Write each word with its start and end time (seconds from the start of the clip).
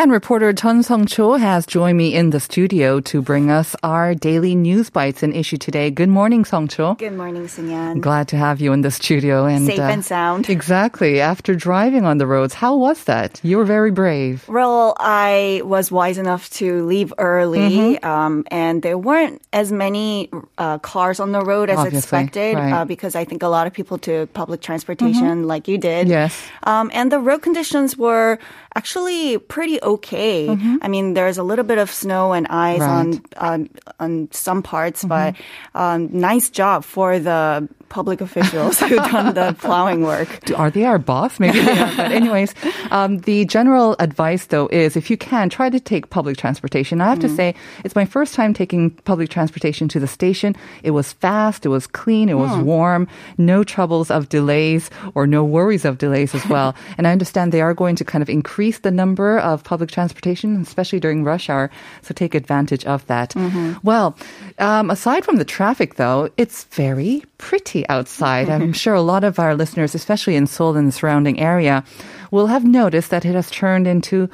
And 0.00 0.10
reporter 0.10 0.54
Chun 0.54 0.82
Sung 0.82 1.04
Cho 1.04 1.34
has 1.34 1.66
joined 1.66 1.98
me 1.98 2.14
in 2.14 2.30
the 2.30 2.40
studio 2.40 3.00
to 3.00 3.20
bring 3.20 3.50
us 3.50 3.76
our 3.82 4.14
daily 4.14 4.54
news 4.54 4.88
bites 4.88 5.22
and 5.22 5.36
issue 5.36 5.58
today. 5.58 5.90
Good 5.90 6.08
morning, 6.08 6.46
Song 6.46 6.68
Cho. 6.68 6.94
Good 6.94 7.12
morning, 7.18 7.42
Sunyan. 7.48 8.00
Glad 8.00 8.26
to 8.28 8.38
have 8.38 8.62
you 8.62 8.72
in 8.72 8.80
the 8.80 8.90
studio. 8.90 9.44
And 9.44 9.66
Safe 9.66 9.78
and 9.78 10.02
sound. 10.02 10.48
Exactly. 10.60 11.20
After 11.20 11.54
driving 11.54 12.06
on 12.06 12.16
the 12.16 12.26
roads, 12.26 12.54
how 12.54 12.76
was 12.78 13.04
that? 13.04 13.40
You 13.42 13.58
were 13.58 13.66
very 13.66 13.90
brave. 13.90 14.48
Well, 14.48 14.96
I 14.98 15.60
was 15.64 15.92
wise 15.92 16.16
enough 16.16 16.48
to 16.52 16.82
leave 16.86 17.12
early, 17.18 17.60
Mm-hmm. 18.00 18.06
um, 18.08 18.44
and 18.50 18.80
there 18.80 18.96
weren't 18.96 19.42
as 19.52 19.70
many 19.70 20.30
uh, 20.56 20.78
cars 20.78 21.20
on 21.20 21.32
the 21.32 21.44
road 21.44 21.68
as 21.68 21.76
Obviously, 21.76 21.98
expected 21.98 22.54
right. 22.54 22.64
Mm-hmm. 22.64 22.72
uh, 22.72 22.84
because 22.86 23.14
I 23.14 23.26
think 23.26 23.42
a 23.42 23.48
lot 23.48 23.66
of 23.66 23.74
people 23.74 23.98
took 23.98 24.32
public 24.32 24.62
transportation 24.62 25.46
like 25.46 25.68
you 25.68 25.76
did. 25.76 26.08
Yes. 26.08 26.32
Um, 26.62 26.90
and 26.94 27.12
the 27.12 27.18
road 27.20 27.42
conditions 27.42 27.98
were 27.98 28.38
actually 28.74 29.36
pretty 29.36 29.78
okay. 29.94 30.48
I 30.82 30.88
mean, 30.88 31.14
there's 31.14 31.38
a 31.38 31.42
little 31.42 31.64
bit 31.64 31.78
of 31.78 31.90
snow 31.90 32.32
and 32.32 32.46
ice 32.48 32.80
Mm-hmm. 32.80 32.82
Right. 32.82 33.20
on, 33.36 33.58
on 33.58 33.68
on 33.98 34.28
some 34.32 34.62
parts, 34.62 35.04
but 35.04 35.34
um, 35.74 36.08
nice 36.12 36.50
job 36.50 36.84
for 36.84 37.18
the 37.18 37.68
public 37.90 38.20
officials 38.22 38.80
who 38.80 38.96
done 38.96 39.34
the 39.34 39.54
plowing 39.60 40.00
work. 40.02 40.40
Do- 40.46 40.56
Are 40.60 40.70
they 40.70 40.84
our 40.84 40.96
boss? 40.98 41.38
Maybe 41.38 41.60
they 41.60 41.78
are. 41.78 41.96
But 41.96 42.12
anyways, 42.12 42.54
um, 42.90 43.18
the 43.28 43.44
general 43.44 43.96
advice 43.98 44.46
though 44.46 44.68
is 44.68 44.96
if 44.96 45.10
you 45.10 45.18
can, 45.18 45.50
try 45.50 45.68
to 45.68 45.78
take 45.78 46.08
public 46.08 46.36
transportation. 46.38 47.00
I 47.02 47.08
have 47.10 47.18
to 47.20 47.28
say, 47.28 47.54
it's 47.84 47.94
my 47.94 48.06
first 48.06 48.34
time 48.34 48.54
taking 48.54 48.90
public 49.04 49.28
transportation 49.28 49.88
to 49.88 50.00
the 50.00 50.06
station. 50.06 50.56
It 50.82 50.92
was 50.92 51.12
fast, 51.12 51.66
it 51.66 51.68
was 51.68 51.86
clean, 51.86 52.28
it 52.30 52.38
was 52.38 52.56
warm, 52.64 53.08
no 53.36 53.64
troubles 53.64 54.10
of 54.10 54.28
delays 54.28 54.88
or 55.14 55.26
no 55.26 55.44
worries 55.44 55.84
of 55.84 55.98
delays 55.98 56.34
as 56.34 56.46
well. 56.48 56.74
and 56.96 57.06
I 57.06 57.12
understand 57.12 57.52
they 57.52 57.60
are 57.60 57.74
going 57.74 57.96
to 57.96 58.04
kind 58.04 58.22
of 58.22 58.30
increase 58.30 58.78
the 58.78 58.90
number 58.90 59.38
of 59.40 59.64
public 59.64 59.90
transportation, 59.90 60.60
especially 60.62 61.00
during 61.00 61.24
rush 61.24 61.50
hour. 61.50 61.70
So 62.02 62.14
take 62.14 62.34
advantage 62.34 62.84
of 62.86 63.04
that. 63.08 63.34
Well, 63.82 64.16
um, 64.58 64.90
aside 64.90 65.24
from 65.24 65.36
the 65.36 65.44
traffic 65.44 65.96
though, 65.96 66.30
it's 66.36 66.64
very 66.64 67.24
pretty 67.40 67.88
outside. 67.88 68.48
I'm 68.48 68.72
sure 68.72 68.94
a 68.94 69.00
lot 69.00 69.24
of 69.24 69.38
our 69.38 69.56
listeners, 69.56 69.94
especially 69.94 70.36
in 70.36 70.46
Seoul 70.46 70.76
and 70.76 70.86
the 70.86 70.92
surrounding 70.92 71.40
area, 71.40 71.82
will 72.30 72.46
have 72.46 72.64
noticed 72.64 73.10
that 73.10 73.24
it 73.24 73.34
has 73.34 73.50
turned 73.50 73.86
into 73.86 74.28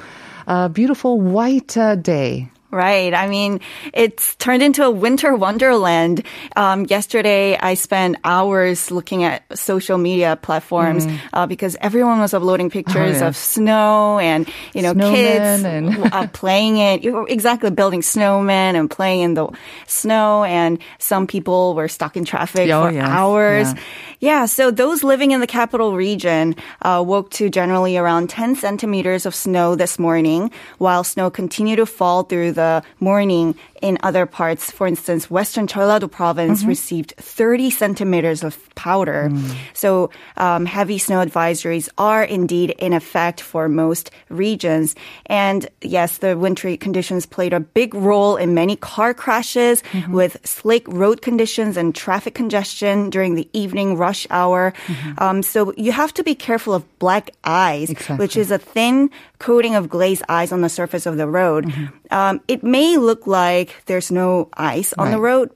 a 0.45 0.69
beautiful 0.69 1.19
white 1.19 1.75
uh, 1.77 1.95
day. 1.95 2.51
Right. 2.69 3.13
I 3.13 3.27
mean, 3.27 3.61
it's 3.93 4.35
turned 4.35 4.61
into 4.61 4.83
a 4.83 4.91
winter 4.91 5.33
wonderland. 5.35 6.23
Um, 6.55 6.85
yesterday, 6.85 7.57
I 7.57 7.75
spent 7.75 8.17
hours 8.25 8.91
looking 8.91 9.23
at 9.23 9.43
social 9.57 9.97
media 9.97 10.35
platforms 10.35 11.07
uh, 11.31 11.47
because 11.47 11.77
everyone 11.79 12.19
was 12.19 12.33
uploading 12.33 12.69
pictures 12.69 12.97
Mm. 12.97 13.21
Oh, 13.21 13.23
yeah. 13.23 13.27
of 13.27 13.37
snow 13.37 14.19
and 14.19 14.49
you 14.73 14.81
know 14.81 14.93
Snowmen 14.93 15.15
kids 15.15 15.63
and- 15.63 16.13
uh, 16.13 16.27
playing 16.33 16.77
it. 16.77 17.05
Exactly 17.29 17.69
building 17.71 18.01
snowmen 18.01 18.75
and 18.75 18.89
playing 18.91 19.21
in 19.21 19.33
the 19.33 19.47
snow, 19.87 20.43
and 20.43 20.79
some 20.99 21.25
people 21.25 21.73
were 21.73 21.87
stuck 21.87 22.17
in 22.17 22.25
traffic 22.25 22.69
Oh, 22.69 22.87
for 22.87 22.91
yes. 22.91 23.07
hours. 23.07 23.67
Yeah. 23.73 23.79
Yeah, 24.19 24.45
so 24.45 24.71
those 24.71 25.03
living 25.03 25.29
in 25.29 25.41
the 25.41 25.47
capital 25.47 25.95
region 25.95 26.55
uh, 26.81 27.03
woke 27.05 27.29
to 27.31 27.51
generally 27.51 27.97
around 27.97 28.31
10 28.31 28.55
centimeters 28.55 29.27
of 29.27 29.35
snow 29.35 29.75
this 29.75 29.99
morning, 29.99 30.49
while 30.79 31.03
snow 31.03 31.29
continued 31.29 31.75
to 31.75 31.85
fall 31.85 32.23
through 32.23 32.53
the 32.53 32.81
morning 32.99 33.53
in 33.81 33.97
other 34.03 34.25
parts. 34.25 34.71
For 34.71 34.87
instance, 34.87 35.29
Western 35.29 35.67
Jeollado 35.67 36.09
province 36.09 36.59
mm-hmm. 36.59 36.69
received 36.69 37.13
30 37.17 37.69
centimeters 37.69 38.43
of 38.43 38.57
powder. 38.75 39.29
Mm. 39.31 39.55
So 39.73 40.09
um, 40.37 40.65
heavy 40.65 40.97
snow 40.97 41.23
advisories 41.25 41.89
are 41.97 42.23
indeed 42.23 42.71
in 42.77 42.93
effect 42.93 43.41
for 43.41 43.67
most 43.67 44.11
regions. 44.29 44.95
And 45.25 45.67
yes, 45.81 46.19
the 46.19 46.37
wintry 46.37 46.77
conditions 46.77 47.25
played 47.25 47.53
a 47.53 47.59
big 47.59 47.93
role 47.93 48.35
in 48.35 48.53
many 48.53 48.75
car 48.75 49.13
crashes 49.13 49.81
mm-hmm. 49.91 50.13
with 50.13 50.37
slick 50.45 50.87
road 50.87 51.21
conditions 51.21 51.77
and 51.77 51.93
traffic 51.93 52.35
congestion 52.35 53.09
during 53.09 53.35
the 53.35 53.49
evening 53.53 53.97
rush 53.97 54.27
hour. 54.29 54.73
Mm-hmm. 54.87 55.23
Um, 55.23 55.43
so 55.43 55.73
you 55.75 55.91
have 55.91 56.13
to 56.13 56.23
be 56.23 56.35
careful 56.35 56.73
of 56.73 56.83
black 56.99 57.31
ice, 57.43 57.89
Exactly. 57.89 58.17
which 58.17 58.37
is 58.37 58.51
a 58.51 58.57
thin 58.57 59.09
coating 59.39 59.75
of 59.75 59.89
glazed 59.89 60.23
ice 60.29 60.51
on 60.51 60.61
the 60.61 60.69
surface 60.69 61.05
of 61.05 61.17
the 61.17 61.27
road. 61.27 61.71
Um, 62.11 62.41
it 62.47 62.63
may 62.63 62.97
look 62.97 63.27
like 63.27 63.83
there's 63.85 64.11
no 64.11 64.49
ice 64.53 64.93
on 64.93 65.11
the 65.11 65.19
road. 65.19 65.51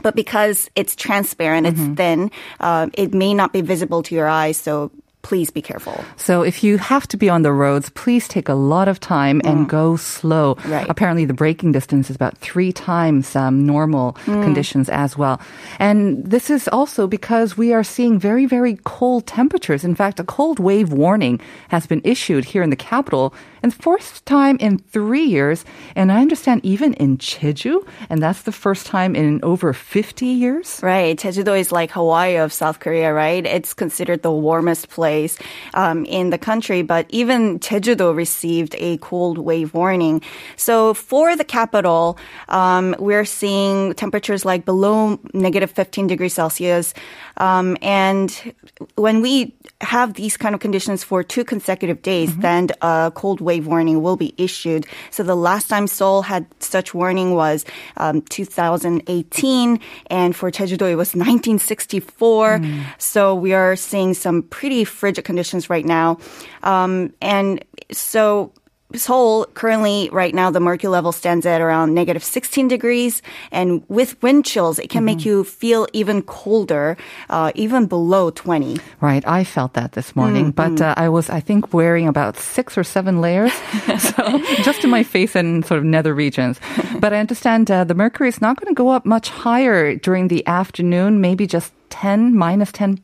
But 0.00 0.16
because 0.16 0.70
it's 0.74 0.96
transparent, 0.96 1.66
it's 1.66 1.80
thin, 1.96 2.30
uh, 2.60 2.88
it 2.94 3.12
may 3.12 3.34
not 3.34 3.52
be 3.52 3.60
visible 3.60 4.02
to 4.04 4.14
your 4.14 4.26
eyes. 4.26 4.56
So 4.56 4.90
please 5.22 5.50
be 5.50 5.62
careful. 5.62 6.02
So 6.16 6.42
if 6.42 6.64
you 6.64 6.78
have 6.78 7.06
to 7.08 7.16
be 7.16 7.28
on 7.30 7.42
the 7.42 7.52
roads, 7.52 7.90
please 7.90 8.26
take 8.26 8.48
a 8.48 8.54
lot 8.54 8.88
of 8.88 8.98
time 8.98 9.40
and 9.44 9.68
go 9.68 9.96
slow. 9.96 10.56
Right. 10.66 10.88
Apparently, 10.88 11.24
the 11.24 11.34
braking 11.34 11.72
distance 11.72 12.10
is 12.10 12.16
about 12.16 12.36
three 12.38 12.72
times 12.72 13.36
um, 13.36 13.64
normal 13.64 14.12
conditions 14.24 14.88
as 14.88 15.16
well. 15.16 15.40
And 15.78 16.24
this 16.26 16.50
is 16.50 16.68
also 16.68 17.06
because 17.06 17.56
we 17.56 17.72
are 17.72 17.84
seeing 17.84 18.18
very, 18.18 18.46
very 18.46 18.78
cold 18.84 19.26
temperatures. 19.26 19.84
In 19.84 19.94
fact, 19.94 20.18
a 20.18 20.24
cold 20.24 20.58
wave 20.58 20.92
warning 20.92 21.40
has 21.68 21.86
been 21.86 22.00
issued 22.04 22.44
here 22.44 22.62
in 22.62 22.70
the 22.70 22.76
capital, 22.76 23.32
and 23.62 23.72
fourth 23.72 24.24
time 24.24 24.56
in 24.60 24.78
three 24.78 25.24
years. 25.24 25.64
And 25.94 26.10
I 26.10 26.20
understand 26.20 26.64
even 26.64 26.94
in 26.94 27.18
Jeju, 27.18 27.86
and 28.10 28.22
that's 28.22 28.42
the 28.42 28.52
first 28.52 28.86
time 28.86 29.14
in 29.14 29.40
over 29.42 29.72
50 29.72 30.26
years. 30.26 30.80
Right. 30.82 31.16
Jeju-do 31.16 31.54
is 31.54 31.72
like 31.72 31.90
Hawaii 31.92 32.36
of 32.36 32.52
South 32.52 32.80
Korea, 32.80 33.12
right? 33.12 33.44
It's 33.46 33.74
considered 33.74 34.22
the 34.22 34.32
warmest 34.32 34.88
place 34.88 35.38
um, 35.74 36.04
in 36.06 36.30
the 36.30 36.38
country, 36.38 36.82
but 36.82 37.06
even 37.10 37.60
Jeju-do 37.60 38.12
received 38.12 38.74
a 38.78 38.98
cold 38.98 39.38
wave 39.38 39.74
warning. 39.74 40.22
So 40.56 40.94
for 40.94 41.36
the 41.36 41.44
capital, 41.44 42.18
um, 42.48 42.96
we're 42.98 43.24
seeing 43.24 43.94
temperatures 43.94 44.44
like 44.44 44.64
below 44.64 45.18
negative 45.34 45.70
15 45.70 46.06
degrees 46.06 46.32
Celsius. 46.32 46.94
Um, 47.36 47.76
and 47.82 48.54
when 48.96 49.20
we 49.20 49.54
have 49.80 50.14
these 50.14 50.36
kind 50.36 50.54
of 50.54 50.60
conditions 50.60 51.04
for 51.04 51.22
two 51.22 51.44
consecutive 51.44 52.02
days, 52.02 52.36
then 52.38 52.68
a 52.80 53.12
cold 53.14 53.40
wave 53.40 53.51
warning 53.60 54.02
will 54.02 54.16
be 54.16 54.34
issued. 54.36 54.86
So 55.10 55.22
the 55.22 55.34
last 55.34 55.68
time 55.68 55.86
Seoul 55.86 56.22
had 56.22 56.46
such 56.60 56.94
warning 56.94 57.34
was 57.34 57.64
um, 57.96 58.22
2018, 58.22 59.80
and 60.08 60.36
for 60.36 60.50
Jeju-do 60.50 60.86
it 60.86 60.94
was 60.94 61.14
1964. 61.14 62.58
So 62.98 63.34
we 63.34 63.52
are 63.52 63.76
seeing 63.76 64.14
some 64.14 64.42
pretty 64.42 64.84
frigid 64.84 65.24
conditions 65.24 65.70
right 65.70 65.84
now, 65.84 66.18
um, 66.62 67.12
and 67.20 67.64
so. 67.90 68.52
Seoul 68.94 69.46
currently 69.54 70.08
right 70.12 70.34
now 70.34 70.50
the 70.50 70.60
mercury 70.60 70.90
level 70.90 71.12
stands 71.12 71.46
at 71.46 71.60
around 71.60 71.94
negative 71.94 72.22
16 72.22 72.68
degrees 72.68 73.22
and 73.50 73.82
with 73.88 74.20
wind 74.22 74.44
chills 74.44 74.78
it 74.78 74.90
can 74.90 75.04
make 75.04 75.24
you 75.24 75.44
feel 75.44 75.86
even 75.92 76.22
colder 76.22 76.96
uh, 77.30 77.52
even 77.54 77.86
below 77.86 78.30
20 78.30 78.78
Right, 79.00 79.26
I 79.26 79.44
felt 79.44 79.74
that 79.74 79.92
this 79.92 80.14
morning, 80.14 80.52
but 80.52 80.80
uh, 80.80 80.94
I 80.96 81.08
was, 81.08 81.28
I 81.28 81.40
think, 81.40 81.74
wearing 81.74 82.06
about 82.06 82.36
six 82.36 82.78
or 82.78 82.84
seven 82.84 83.20
layers, 83.20 83.52
so 83.98 84.38
just 84.62 84.84
in 84.84 84.90
my 84.90 85.02
face 85.02 85.34
and 85.34 85.64
sort 85.64 85.78
of 85.78 85.84
nether 85.84 86.14
regions. 86.14 86.60
But 87.00 87.12
I 87.12 87.18
understand 87.18 87.70
uh, 87.70 87.84
the 87.84 87.94
mercury 87.94 88.28
is 88.28 88.40
not 88.40 88.60
going 88.60 88.72
to 88.72 88.78
go 88.78 88.90
up 88.90 89.04
much 89.04 89.28
higher 89.28 89.96
during 89.96 90.28
the 90.28 90.46
afternoon, 90.46 91.20
maybe 91.20 91.46
just 91.46 91.72
10, 91.92 92.34
minus 92.34 92.72
10 92.72 92.98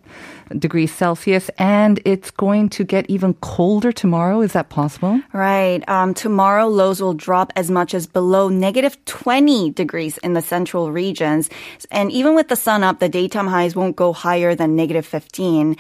degrees 0.56 0.90
Celsius, 0.92 1.50
and 1.58 2.00
it's 2.06 2.30
going 2.30 2.70
to 2.70 2.84
get 2.84 3.08
even 3.10 3.34
colder 3.34 3.92
tomorrow. 3.92 4.40
Is 4.40 4.54
that 4.54 4.70
possible? 4.70 5.20
Right. 5.34 5.86
Um, 5.88 6.14
tomorrow, 6.14 6.66
lows 6.68 7.02
will 7.02 7.12
drop 7.12 7.52
as 7.54 7.70
much 7.70 7.92
as 7.92 8.06
below 8.06 8.48
negative 8.48 8.96
20 9.04 9.70
degrees 9.72 10.16
in 10.18 10.32
the 10.32 10.40
central 10.40 10.90
regions. 10.90 11.50
And 11.90 12.10
even 12.10 12.34
with 12.34 12.48
the 12.48 12.56
sun 12.56 12.82
up, 12.82 12.98
the 12.98 13.10
daytime 13.10 13.46
highs 13.46 13.76
won't 13.76 13.96
go 13.96 14.14
higher 14.14 14.54
than 14.54 14.74
negative 14.74 15.04
15. 15.04 15.76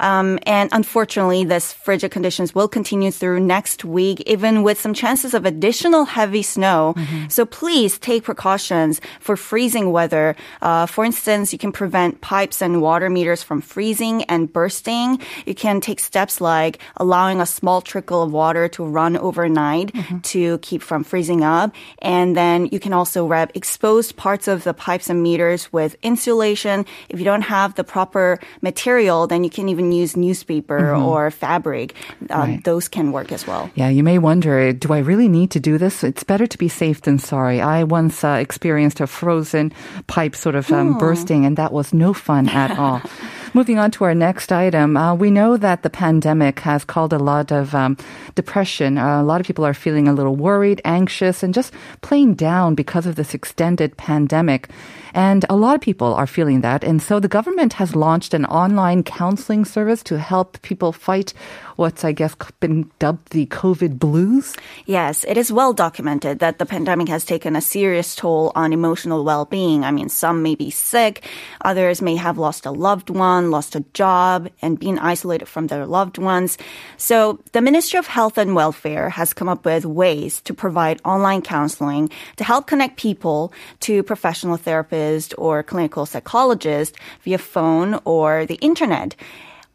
Um, 0.00 0.38
and 0.46 0.70
unfortunately, 0.72 1.44
this 1.44 1.72
frigid 1.72 2.10
conditions 2.10 2.54
will 2.54 2.68
continue 2.68 3.10
through 3.10 3.40
next 3.40 3.84
week, 3.84 4.20
even 4.26 4.62
with 4.62 4.80
some 4.80 4.94
chances 4.94 5.34
of 5.34 5.44
additional 5.44 6.04
heavy 6.04 6.42
snow. 6.42 6.94
So 7.28 7.44
please 7.44 7.98
take 7.98 8.24
precautions 8.24 9.00
for 9.20 9.36
freezing 9.36 9.92
weather. 9.92 10.36
Uh, 10.62 10.86
for 10.86 11.04
instance, 11.04 11.52
you 11.52 11.58
can 11.58 11.72
prevent 11.72 12.20
pipe 12.20 12.52
pipes 12.60 12.74
and 12.74 12.82
water 12.82 13.08
meters 13.08 13.42
from 13.42 13.60
freezing 13.60 14.24
and 14.28 14.52
bursting, 14.52 15.18
you 15.46 15.54
can 15.54 15.80
take 15.80 16.00
steps 16.00 16.40
like 16.40 16.78
allowing 16.96 17.40
a 17.40 17.46
small 17.46 17.80
trickle 17.80 18.22
of 18.22 18.32
water 18.32 18.68
to 18.68 18.84
run 18.84 19.16
overnight 19.16 19.92
to 20.22 20.58
keep 20.58 20.82
from 20.82 21.04
freezing 21.04 21.42
up. 21.42 21.72
And 22.02 22.36
then 22.36 22.68
you 22.70 22.78
can 22.80 22.92
also 22.92 23.26
wrap 23.26 23.52
exposed 23.56 24.16
parts 24.16 24.48
of 24.48 24.64
the 24.64 24.74
pipes 24.74 25.08
and 25.10 25.22
meters 25.22 25.72
with 25.72 25.96
insulation. 26.02 26.84
If 27.08 27.18
you 27.18 27.24
don't 27.24 27.42
have 27.48 27.74
the 27.74 27.84
proper 27.84 28.38
material, 28.62 29.26
then 29.26 29.44
you 29.44 29.50
can 29.50 29.68
even 29.68 29.92
use 29.92 30.16
newspaper 30.16 30.94
or 30.94 31.30
fabric. 31.30 31.94
Uh, 32.28 32.38
Right. 32.40 32.64
Those 32.64 32.88
can 32.88 33.12
work 33.12 33.32
as 33.36 33.44
well. 33.46 33.68
Yeah, 33.76 33.92
you 33.92 34.02
may 34.02 34.16
wonder, 34.16 34.72
do 34.72 34.96
I 34.96 35.04
really 35.04 35.28
need 35.28 35.50
to 35.52 35.60
do 35.60 35.76
this? 35.76 36.02
It's 36.02 36.24
better 36.24 36.48
to 36.48 36.56
be 36.58 36.68
safe 36.72 37.04
than 37.04 37.20
sorry. 37.20 37.60
I 37.60 37.84
once 37.84 38.24
uh, 38.24 38.40
experienced 38.40 39.00
a 39.00 39.06
frozen 39.06 39.70
pipe 40.08 40.34
sort 40.34 40.56
of 40.56 40.72
um, 40.72 40.96
bursting, 40.96 41.44
and 41.44 41.60
that 41.60 41.70
was 41.70 41.92
no 41.92 42.16
fun 42.16 42.39
at 42.48 42.78
all. 42.78 43.02
Moving 43.52 43.80
on 43.80 43.90
to 43.92 44.04
our 44.04 44.14
next 44.14 44.52
item, 44.52 44.96
uh, 44.96 45.12
we 45.12 45.28
know 45.28 45.56
that 45.56 45.82
the 45.82 45.90
pandemic 45.90 46.60
has 46.60 46.84
caused 46.84 47.12
a 47.12 47.18
lot 47.18 47.50
of 47.50 47.74
um, 47.74 47.96
depression. 48.36 48.96
Uh, 48.96 49.20
a 49.20 49.24
lot 49.24 49.40
of 49.40 49.46
people 49.46 49.66
are 49.66 49.74
feeling 49.74 50.06
a 50.06 50.12
little 50.12 50.36
worried, 50.36 50.80
anxious, 50.84 51.42
and 51.42 51.52
just 51.52 51.74
plain 52.00 52.34
down 52.34 52.76
because 52.76 53.06
of 53.06 53.16
this 53.16 53.34
extended 53.34 53.96
pandemic. 53.96 54.68
And 55.14 55.44
a 55.50 55.56
lot 55.56 55.74
of 55.74 55.80
people 55.80 56.14
are 56.14 56.28
feeling 56.28 56.60
that. 56.60 56.84
And 56.84 57.02
so 57.02 57.18
the 57.18 57.26
government 57.26 57.72
has 57.72 57.96
launched 57.96 58.34
an 58.34 58.44
online 58.46 59.02
counseling 59.02 59.64
service 59.64 60.04
to 60.04 60.18
help 60.20 60.62
people 60.62 60.92
fight 60.92 61.34
what's, 61.74 62.04
I 62.04 62.12
guess, 62.12 62.36
been 62.60 62.90
dubbed 62.98 63.30
the 63.30 63.46
COVID 63.46 63.98
blues. 63.98 64.54
Yes, 64.84 65.24
it 65.24 65.36
is 65.36 65.50
well 65.50 65.72
documented 65.72 66.38
that 66.38 66.58
the 66.58 66.66
pandemic 66.66 67.08
has 67.08 67.24
taken 67.24 67.56
a 67.56 67.60
serious 67.60 68.14
toll 68.14 68.52
on 68.54 68.72
emotional 68.72 69.24
well-being. 69.24 69.82
I 69.82 69.90
mean, 69.90 70.10
some 70.10 70.42
may 70.42 70.54
be 70.54 70.70
sick, 70.70 71.24
others 71.62 72.02
may 72.02 72.16
have 72.16 72.38
lost 72.38 72.66
a 72.66 72.70
loved 72.70 73.08
one, 73.08 73.39
lost 73.48 73.74
a 73.74 73.84
job, 73.94 74.50
and 74.60 74.78
been 74.78 74.98
isolated 74.98 75.46
from 75.46 75.68
their 75.68 75.86
loved 75.86 76.18
ones. 76.18 76.58
So 76.98 77.38
the 77.52 77.62
Ministry 77.62 77.98
of 77.98 78.06
Health 78.06 78.36
and 78.36 78.54
Welfare 78.54 79.08
has 79.08 79.32
come 79.32 79.48
up 79.48 79.64
with 79.64 79.86
ways 79.86 80.42
to 80.42 80.52
provide 80.52 81.00
online 81.04 81.40
counseling 81.40 82.10
to 82.36 82.44
help 82.44 82.66
connect 82.66 82.98
people 82.98 83.52
to 83.80 84.02
professional 84.02 84.58
therapists 84.58 85.32
or 85.38 85.62
clinical 85.62 86.04
psychologists 86.04 86.98
via 87.22 87.38
phone 87.38 87.98
or 88.04 88.44
the 88.46 88.56
internet 88.56 89.14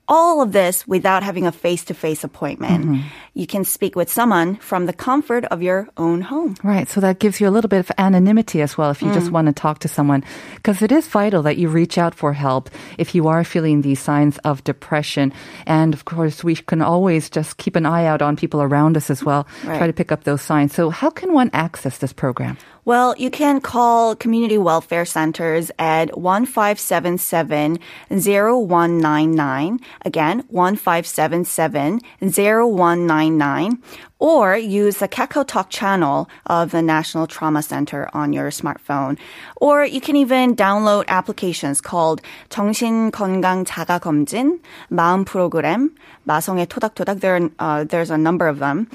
all 0.08 0.42
of 0.42 0.52
this 0.52 0.88
without 0.88 1.24
having 1.24 1.48
a 1.48 1.52
face-to-face 1.52 2.24
appointment. 2.24 2.86
Mm-hmm. 2.86 3.08
You 3.34 3.48
can 3.48 3.66
speak 3.66 3.96
with 3.96 4.12
someone 4.12 4.56
from 4.58 4.86
the 4.86 4.94
comfort 4.94 5.46
of 5.46 5.62
your 5.62 5.90
own 5.98 6.22
home. 6.22 6.56
Right. 6.64 6.88
So 6.88 7.02
that 7.02 7.20
gives 7.20 7.42
you 7.42 7.48
a 7.48 7.52
little 7.52 7.68
bit 7.68 7.80
of 7.80 7.92
anonymity 7.98 8.62
as 8.62 8.78
well 8.78 8.92
if 8.92 9.02
you 9.02 9.12
just 9.14 9.28
mm. 9.28 9.32
want 9.32 9.48
to 9.48 9.54
talk 9.54 9.80
to 9.80 9.88
someone. 9.88 10.24
Because 10.56 10.82
it 10.82 10.92
is 10.92 11.08
vital 11.08 11.42
that 11.44 11.58
you 11.58 11.70
reach 11.70 11.98
out 11.98 12.16
for 12.16 12.34
help 12.34 12.70
if 12.98 13.16
you 13.16 13.28
are 13.28 13.44
feeling 13.44 13.82
these 13.82 14.00
signs 14.00 14.38
of 14.40 14.64
depression. 14.64 15.34
And 15.66 15.94
of 15.94 16.06
course, 16.06 16.44
we 16.44 16.56
can 16.56 16.82
always 16.82 17.30
just 17.30 17.58
keep 17.58 17.76
an 17.76 17.86
eye 17.86 18.06
out 18.06 18.22
on 18.22 18.36
people 18.36 18.62
around 18.62 18.96
us 18.98 19.10
as 19.10 19.24
well, 19.24 19.48
try 19.64 19.88
to 19.88 19.94
pick 19.94 20.12
up 20.12 20.24
those 20.24 20.42
signs. 20.42 20.74
So, 20.74 20.90
how 20.90 21.10
can 21.10 21.34
one 21.34 21.50
access 21.54 21.98
this 21.98 22.14
program? 22.14 22.58
Well, 22.86 23.16
you 23.18 23.32
can 23.32 23.62
call 23.62 24.16
community 24.16 24.60
welfare 24.60 25.06
centers 25.06 25.72
at 25.80 26.16
1577 26.16 27.80
0199. 28.10 29.80
Again, 30.04 30.44
1577 30.50 32.00
0199 32.22 33.82
Or 34.19 34.55
use 34.55 34.99
the 34.99 35.09
Kakao 35.09 35.47
Talk 35.47 35.71
channel 35.71 36.29
of 36.45 36.73
the 36.73 36.83
National 36.83 37.27
Trauma 37.27 37.63
Center 37.63 38.11
on 38.13 38.35
your 38.35 38.51
smartphone. 38.51 39.17
Or 39.57 39.83
you 39.85 40.01
can 40.01 40.15
even 40.15 40.55
download 40.55 41.07
applications 41.09 41.81
called 41.81 42.21
정신건강 42.51 43.65
자가검진, 43.65 44.61
마음 44.91 45.25
프로그램, 45.25 45.97
마성의 46.29 46.67
토닥토닥. 46.67 47.21
There, 47.21 47.37
are, 47.37 47.51
uh, 47.59 47.85
there's 47.85 48.11
a 48.11 48.19
number 48.19 48.47
of 48.47 48.59
them 48.59 48.89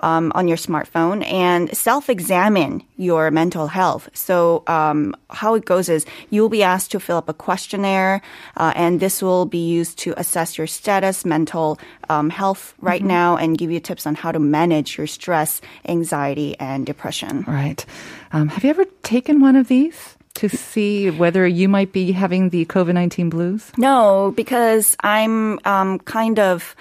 um, 0.00 0.32
on 0.34 0.48
your 0.48 0.56
smartphone 0.56 1.24
and 1.30 1.70
self-examine 1.76 2.82
your 2.96 3.30
mental 3.30 3.68
health. 3.68 4.10
So 4.14 4.64
um, 4.66 5.14
how 5.30 5.54
it 5.54 5.64
goes 5.64 5.88
is 5.88 6.06
you'll 6.30 6.48
be 6.48 6.64
asked 6.64 6.90
to 6.90 6.98
fill 6.98 7.18
up 7.18 7.28
a 7.28 7.34
questionnaire, 7.34 8.20
uh, 8.56 8.72
and 8.74 8.98
this 8.98 9.22
will 9.22 9.46
be 9.46 9.64
used 9.64 9.98
to 10.00 10.14
assess 10.16 10.58
your 10.58 10.66
status, 10.66 11.24
mental 11.24 11.78
um, 12.10 12.30
health 12.30 12.74
right 12.80 13.02
now, 13.02 13.36
and 13.36 13.56
give 13.56 13.70
you 13.70 13.78
tips 13.78 14.06
on 14.06 14.16
how 14.16 14.32
to 14.32 14.40
manage 14.40 14.65
your 14.97 15.07
stress, 15.07 15.61
anxiety, 15.87 16.55
and 16.59 16.85
depression. 16.85 17.43
Right. 17.47 17.85
Um, 18.31 18.49
have 18.49 18.63
you 18.63 18.69
ever 18.69 18.85
taken 19.03 19.39
one 19.39 19.55
of 19.55 19.67
these 19.67 20.17
to 20.35 20.49
see 20.49 21.09
whether 21.09 21.47
you 21.47 21.67
might 21.67 21.91
be 21.91 22.11
having 22.11 22.49
the 22.49 22.65
COVID 22.65 22.93
19 22.93 23.29
blues? 23.29 23.71
No, 23.77 24.33
because 24.35 24.95
I'm 25.01 25.59
um, 25.65 25.99
kind 25.99 26.39
of. 26.39 26.75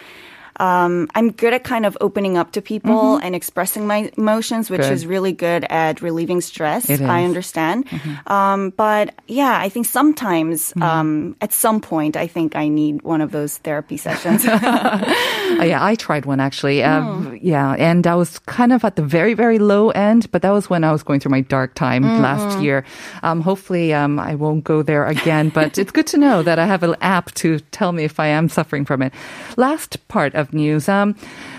Um, 0.58 1.08
I'm 1.14 1.32
good 1.32 1.53
at 1.53 1.64
kind 1.64 1.87
of 1.87 1.97
opening 2.00 2.37
up 2.37 2.53
to 2.53 2.62
people 2.62 3.17
and 3.17 3.35
expressing 3.35 3.87
my 3.87 4.11
emotions, 4.17 4.70
which 4.70 4.81
Good. 4.81 4.93
is 4.93 5.06
really 5.06 5.32
good 5.32 5.64
at 5.69 6.00
relieving 6.00 6.41
stress. 6.41 6.91
I 6.91 7.25
understand. 7.25 7.87
Um, 8.26 8.70
but 8.70 9.14
yeah, 9.26 9.58
I 9.58 9.69
think 9.69 9.87
sometimes, 9.87 10.73
um, 10.81 11.37
at 11.41 11.53
some 11.53 11.81
point, 11.81 12.17
I 12.17 12.26
think 12.26 12.56
I 12.56 12.69
need 12.69 13.03
one 13.03 13.20
of 13.20 13.31
those 13.32 13.58
therapy 13.58 13.97
sessions. 13.97 14.47
Uh, 14.47 15.14
yeah, 15.62 15.85
I 15.85 15.94
tried 15.94 16.26
one 16.26 16.41
actually. 16.41 16.82
Um, 16.82 17.38
Yeah, 17.43 17.73
and 17.79 18.06
I 18.06 18.14
was 18.14 18.38
kind 18.41 18.73
of 18.73 18.85
at 18.85 18.97
the 18.97 19.02
very, 19.02 19.35
very 19.35 19.59
low 19.59 19.91
end, 19.91 20.31
but 20.31 20.43
that 20.43 20.50
was 20.50 20.70
when 20.70 20.85
I 20.85 20.93
was 20.93 21.02
going 21.02 21.20
through 21.20 21.32
my 21.32 21.43
dark 21.43 21.75
time 21.75 22.02
last 22.02 22.61
year. 22.61 22.85
Um, 23.23 23.41
hopefully, 23.41 23.93
um, 23.93 24.19
I 24.19 24.35
won't 24.35 24.64
go 24.64 24.82
there 24.82 25.06
again, 25.06 25.50
but 25.50 25.79
it's 25.79 25.93
good 25.93 26.06
to 26.09 26.19
know 26.19 26.43
that 26.43 26.59
I 26.59 26.67
have 26.67 26.82
an 26.82 26.97
app 27.00 27.32
to 27.43 27.61
tell 27.70 27.93
me 27.93 28.05
if 28.05 28.19
I 28.19 28.29
am 28.29 28.49
suffering 28.49 28.85
from 28.85 29.02
it. 29.02 29.12
Last 29.56 30.06
part 30.09 30.35
of 30.35 30.45
news. 30.52 30.88
Um, 30.88 31.14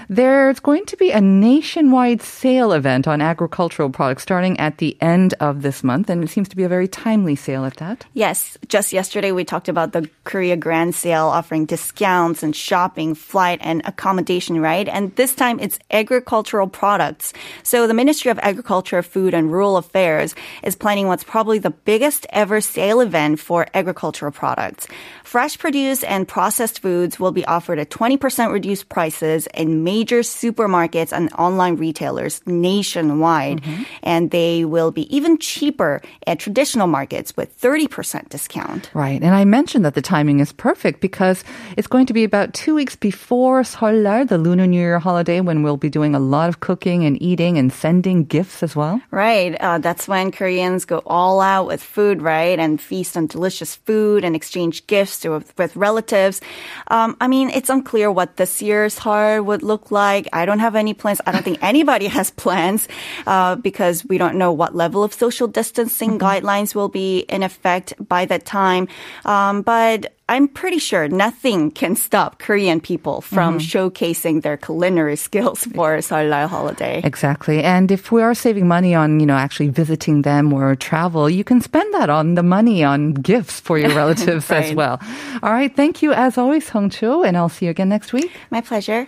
there's 0.09 0.59
going 0.59 0.85
to 0.85 0.97
be 0.97 1.11
a 1.11 1.19
nationwide 1.19 2.21
sale 2.21 2.71
event 2.71 3.07
on 3.07 3.21
agricultural 3.21 3.89
products 3.89 4.23
starting 4.23 4.59
at 4.59 4.77
the 4.77 4.97
end 5.01 5.33
of 5.39 5.61
this 5.61 5.83
month, 5.83 6.09
and 6.09 6.23
it 6.23 6.29
seems 6.29 6.47
to 6.49 6.55
be 6.55 6.63
a 6.63 6.69
very 6.69 6.87
timely 6.87 7.35
sale 7.35 7.65
at 7.65 7.75
that. 7.77 8.05
Yes, 8.13 8.57
just 8.67 8.93
yesterday 8.93 9.31
we 9.31 9.43
talked 9.43 9.67
about 9.67 9.91
the 9.91 10.09
Korea 10.23 10.55
Grand 10.55 10.95
Sale 10.95 11.27
offering 11.27 11.65
discounts 11.65 12.41
and 12.41 12.55
shopping, 12.55 13.15
flight, 13.15 13.59
and 13.61 13.81
accommodation, 13.85 14.61
right? 14.61 14.87
And 14.87 15.13
this 15.15 15.35
time 15.35 15.59
it's 15.59 15.79
agricultural 15.91 16.67
products. 16.67 17.33
So 17.63 17.85
the 17.85 17.93
Ministry 17.93 18.31
of 18.31 18.39
Agriculture, 18.39 19.03
Food, 19.03 19.33
and 19.33 19.51
Rural 19.51 19.77
Affairs 19.77 20.35
is 20.63 20.75
planning 20.75 21.07
what's 21.07 21.23
probably 21.23 21.59
the 21.59 21.71
biggest 21.71 22.25
ever 22.29 22.61
sale 22.61 23.01
event 23.01 23.39
for 23.39 23.67
agricultural 23.73 24.31
products. 24.31 24.87
Fresh 25.23 25.59
produce 25.59 26.05
and 26.05 26.25
processed 26.25 26.79
foods 26.79 27.19
will 27.19 27.33
be 27.33 27.45
offered 27.45 27.79
at 27.79 27.89
20% 27.89 28.53
reduced 28.53 28.87
prices 28.87 29.47
in 29.53 29.83
major 29.83 29.96
supermarkets 30.05 31.11
and 31.11 31.31
online 31.33 31.75
retailers 31.75 32.41
nationwide. 32.45 33.63
And 34.03 34.31
they 34.31 34.65
will 34.65 34.91
be 34.91 35.13
even 35.15 35.37
cheaper 35.37 36.01
at 36.25 36.39
traditional 36.39 36.87
markets 36.87 37.35
with 37.35 37.59
30% 37.59 38.29
discount. 38.29 38.89
Right. 38.93 39.21
And 39.21 39.33
I 39.33 39.45
mentioned 39.45 39.85
that 39.85 39.95
the 39.95 40.01
timing 40.01 40.39
is 40.39 40.51
perfect 40.51 41.01
because 41.01 41.43
it's 41.75 41.87
going 41.87 42.05
to 42.07 42.13
be 42.13 42.23
about 42.23 42.53
two 42.53 42.75
weeks 42.75 42.95
before 42.95 43.61
Seollal, 43.63 44.27
the 44.27 44.37
Lunar 44.37 44.67
New 44.67 44.79
Year 44.79 44.99
holiday, 44.99 45.41
when 45.41 45.63
we'll 45.63 45.77
be 45.77 45.89
doing 45.89 46.15
a 46.15 46.19
lot 46.19 46.49
of 46.49 46.59
cooking 46.59 47.05
and 47.05 47.21
eating 47.21 47.57
and 47.57 47.71
sending 47.71 48.25
gifts 48.25 48.63
as 48.63 48.75
well. 48.75 49.01
Right. 49.11 49.55
Uh, 49.59 49.77
that's 49.79 50.07
when 50.07 50.31
Koreans 50.31 50.85
go 50.85 51.01
all 51.05 51.41
out 51.41 51.67
with 51.67 51.81
food, 51.81 52.21
right? 52.21 52.59
And 52.59 52.81
feast 52.81 53.17
on 53.17 53.27
delicious 53.27 53.75
food 53.75 54.23
and 54.23 54.35
exchange 54.35 54.87
gifts 54.87 55.19
to, 55.21 55.43
with 55.57 55.75
relatives. 55.75 56.41
Um, 56.87 57.15
I 57.21 57.27
mean, 57.27 57.49
it's 57.49 57.69
unclear 57.69 58.11
what 58.11 58.37
this 58.37 58.61
year's 58.61 58.95
Seoll 58.95 59.41
would 59.43 59.63
look 59.63 59.86
like. 59.91 60.27
I 60.33 60.45
don't 60.45 60.59
have 60.59 60.75
any 60.75 60.93
plans. 60.93 61.21
I 61.25 61.31
don't 61.31 61.43
think 61.43 61.59
anybody 61.61 62.07
has 62.17 62.31
plans 62.31 62.87
uh, 63.25 63.55
because 63.55 64.05
we 64.05 64.17
don't 64.17 64.35
know 64.35 64.51
what 64.51 64.75
level 64.75 65.03
of 65.03 65.13
social 65.13 65.47
distancing 65.47 66.19
guidelines 66.19 66.75
will 66.75 66.89
be 66.89 67.19
in 67.29 67.43
effect 67.43 67.93
by 67.99 68.25
that 68.25 68.45
time. 68.45 68.87
Um, 69.25 69.61
but 69.61 70.13
I'm 70.29 70.49
pretty 70.49 70.79
sure 70.79 71.07
nothing 71.07 71.71
can 71.71 71.95
stop 71.95 72.39
Korean 72.39 72.81
people 72.81 73.21
from 73.21 73.59
showcasing 73.59 74.41
their 74.41 74.57
culinary 74.57 75.15
skills 75.27 75.63
for 75.63 75.97
Seollal 75.99 76.49
holiday. 76.49 76.99
Exactly. 77.03 77.63
And 77.63 77.89
if 77.91 78.11
we 78.11 78.21
are 78.21 78.33
saving 78.33 78.67
money 78.67 78.93
on, 78.93 79.21
you 79.21 79.25
know, 79.25 79.37
actually 79.37 79.69
visiting 79.69 80.23
them 80.23 80.51
or 80.51 80.75
travel, 80.75 81.29
you 81.29 81.45
can 81.45 81.61
spend 81.61 81.93
that 81.93 82.09
on 82.09 82.35
the 82.35 82.43
money 82.43 82.83
on 82.83 83.13
gifts 83.13 83.61
for 83.61 83.77
your 83.77 83.95
relatives 83.95 84.51
as 84.51 84.73
well. 84.73 84.99
All 85.41 85.51
right. 85.51 85.73
Thank 85.73 86.01
you 86.01 86.11
as 86.11 86.37
always, 86.37 86.67
Hong 86.69 86.89
Cho, 86.89 87.23
and 87.23 87.37
I'll 87.37 87.49
see 87.49 87.65
you 87.65 87.71
again 87.71 87.87
next 87.87 88.11
week. 88.11 88.31
My 88.51 88.59
pleasure. 88.59 89.07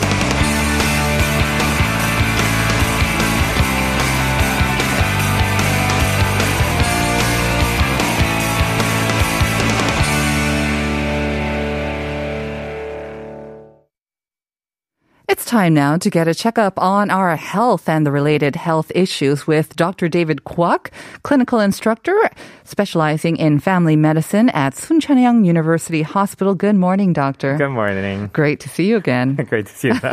Time 15.51 15.73
now 15.73 15.97
to 15.97 16.09
get 16.09 16.29
a 16.29 16.33
checkup 16.33 16.79
on 16.79 17.11
our 17.11 17.35
health 17.35 17.89
and 17.89 18.05
the 18.05 18.11
related 18.11 18.55
health 18.55 18.89
issues 18.95 19.45
with 19.45 19.75
Dr. 19.75 20.07
David 20.07 20.45
Kwok, 20.45 20.91
clinical 21.23 21.59
instructor 21.59 22.15
specializing 22.63 23.35
in 23.35 23.59
family 23.59 23.97
medicine 23.97 24.47
at 24.51 24.75
Soonchunhyang 24.75 25.45
University 25.45 26.03
Hospital. 26.03 26.55
Good 26.55 26.77
morning, 26.77 27.11
doctor. 27.11 27.57
Good 27.57 27.67
morning. 27.67 28.29
Great 28.31 28.61
to 28.61 28.69
see 28.69 28.87
you 28.87 28.95
again. 28.95 29.35
Great 29.49 29.65
to 29.65 29.73
see 29.73 29.89
you. 29.89 29.99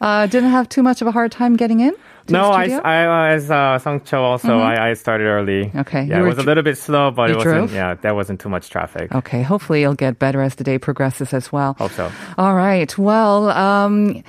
uh, 0.00 0.26
didn't 0.28 0.50
have 0.50 0.68
too 0.68 0.84
much 0.84 1.02
of 1.02 1.08
a 1.08 1.10
hard 1.10 1.32
time 1.32 1.56
getting 1.56 1.80
in? 1.80 1.94
No, 2.30 2.50
I, 2.50 2.64
I 2.66 3.30
as 3.30 3.50
uh, 3.50 3.78
Songcho 3.78 4.18
also 4.18 4.48
mm-hmm. 4.48 4.80
I, 4.80 4.90
I 4.90 4.94
started 4.94 5.24
early. 5.24 5.70
Okay, 5.74 6.04
yeah, 6.04 6.20
it 6.20 6.22
was 6.22 6.38
a 6.38 6.42
little 6.42 6.62
bit 6.62 6.78
slow, 6.78 7.10
but 7.10 7.30
it 7.30 7.36
wasn't. 7.36 7.54
Drove? 7.54 7.74
Yeah, 7.74 7.94
there 7.94 8.14
wasn't 8.14 8.40
too 8.40 8.48
much 8.48 8.70
traffic. 8.70 9.14
Okay, 9.14 9.42
hopefully 9.42 9.82
it'll 9.82 9.94
get 9.94 10.18
better 10.18 10.42
as 10.42 10.56
the 10.56 10.64
day 10.64 10.78
progresses 10.78 11.32
as 11.32 11.52
well. 11.52 11.74
Hope 11.74 11.92
so. 11.92 12.10
All 12.36 12.54
right. 12.54 12.96
Well. 12.98 13.50
Um, 13.50 14.22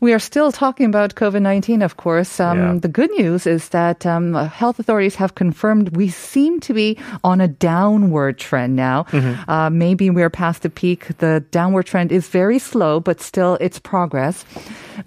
we 0.00 0.12
are 0.14 0.18
still 0.18 0.50
talking 0.50 0.86
about 0.86 1.14
COVID 1.14 1.42
19, 1.42 1.82
of 1.82 1.96
course. 1.96 2.40
Um, 2.40 2.58
yeah. 2.58 2.78
The 2.80 2.88
good 2.88 3.10
news 3.12 3.46
is 3.46 3.68
that 3.68 4.06
um, 4.06 4.34
health 4.34 4.78
authorities 4.78 5.14
have 5.16 5.34
confirmed 5.34 5.96
we 5.96 6.08
seem 6.08 6.60
to 6.60 6.74
be 6.74 6.98
on 7.22 7.40
a 7.40 7.48
downward 7.48 8.38
trend 8.38 8.76
now. 8.76 9.04
Mm-hmm. 9.10 9.50
Uh, 9.50 9.70
maybe 9.70 10.10
we're 10.10 10.30
past 10.30 10.62
the 10.62 10.70
peak. 10.70 11.18
The 11.18 11.44
downward 11.50 11.86
trend 11.86 12.12
is 12.12 12.28
very 12.28 12.58
slow, 12.58 13.00
but 13.00 13.20
still 13.20 13.58
it's 13.60 13.78
progress. 13.78 14.44